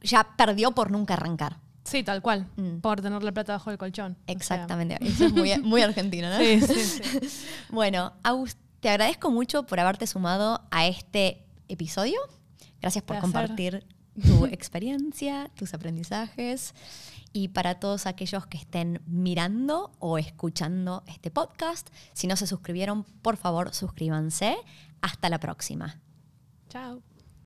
ya 0.02 0.36
perdió 0.36 0.70
por 0.70 0.92
nunca 0.92 1.14
arrancar. 1.14 1.58
Sí, 1.88 2.02
tal 2.02 2.22
cual. 2.22 2.46
Mm. 2.56 2.78
Por 2.80 3.00
tener 3.00 3.22
la 3.22 3.32
plata 3.32 3.54
bajo 3.54 3.70
el 3.70 3.78
colchón. 3.78 4.12
O 4.12 4.24
sea, 4.26 4.34
Exactamente, 4.34 4.98
eso 5.00 5.26
es 5.26 5.32
muy, 5.32 5.56
muy 5.58 5.82
argentino, 5.82 6.28
¿no? 6.30 6.38
sí, 6.38 6.60
sí, 6.60 6.74
sí. 6.84 7.28
Bueno, 7.70 8.12
te 8.80 8.88
agradezco 8.90 9.30
mucho 9.30 9.64
por 9.64 9.80
haberte 9.80 10.06
sumado 10.06 10.62
a 10.70 10.86
este 10.86 11.44
episodio. 11.68 12.18
Gracias 12.80 13.02
por 13.02 13.16
Placer. 13.16 13.22
compartir 13.22 13.86
tu 14.24 14.46
experiencia, 14.50 15.50
tus 15.56 15.74
aprendizajes. 15.74 16.74
Y 17.32 17.48
para 17.48 17.78
todos 17.78 18.06
aquellos 18.06 18.46
que 18.46 18.56
estén 18.56 19.02
mirando 19.06 19.92
o 19.98 20.18
escuchando 20.18 21.04
este 21.06 21.30
podcast, 21.30 21.88
si 22.12 22.26
no 22.26 22.36
se 22.36 22.46
suscribieron, 22.46 23.04
por 23.04 23.36
favor 23.36 23.74
suscríbanse. 23.74 24.56
Hasta 25.02 25.28
la 25.28 25.38
próxima. 25.38 26.00
Chao. 26.68 27.07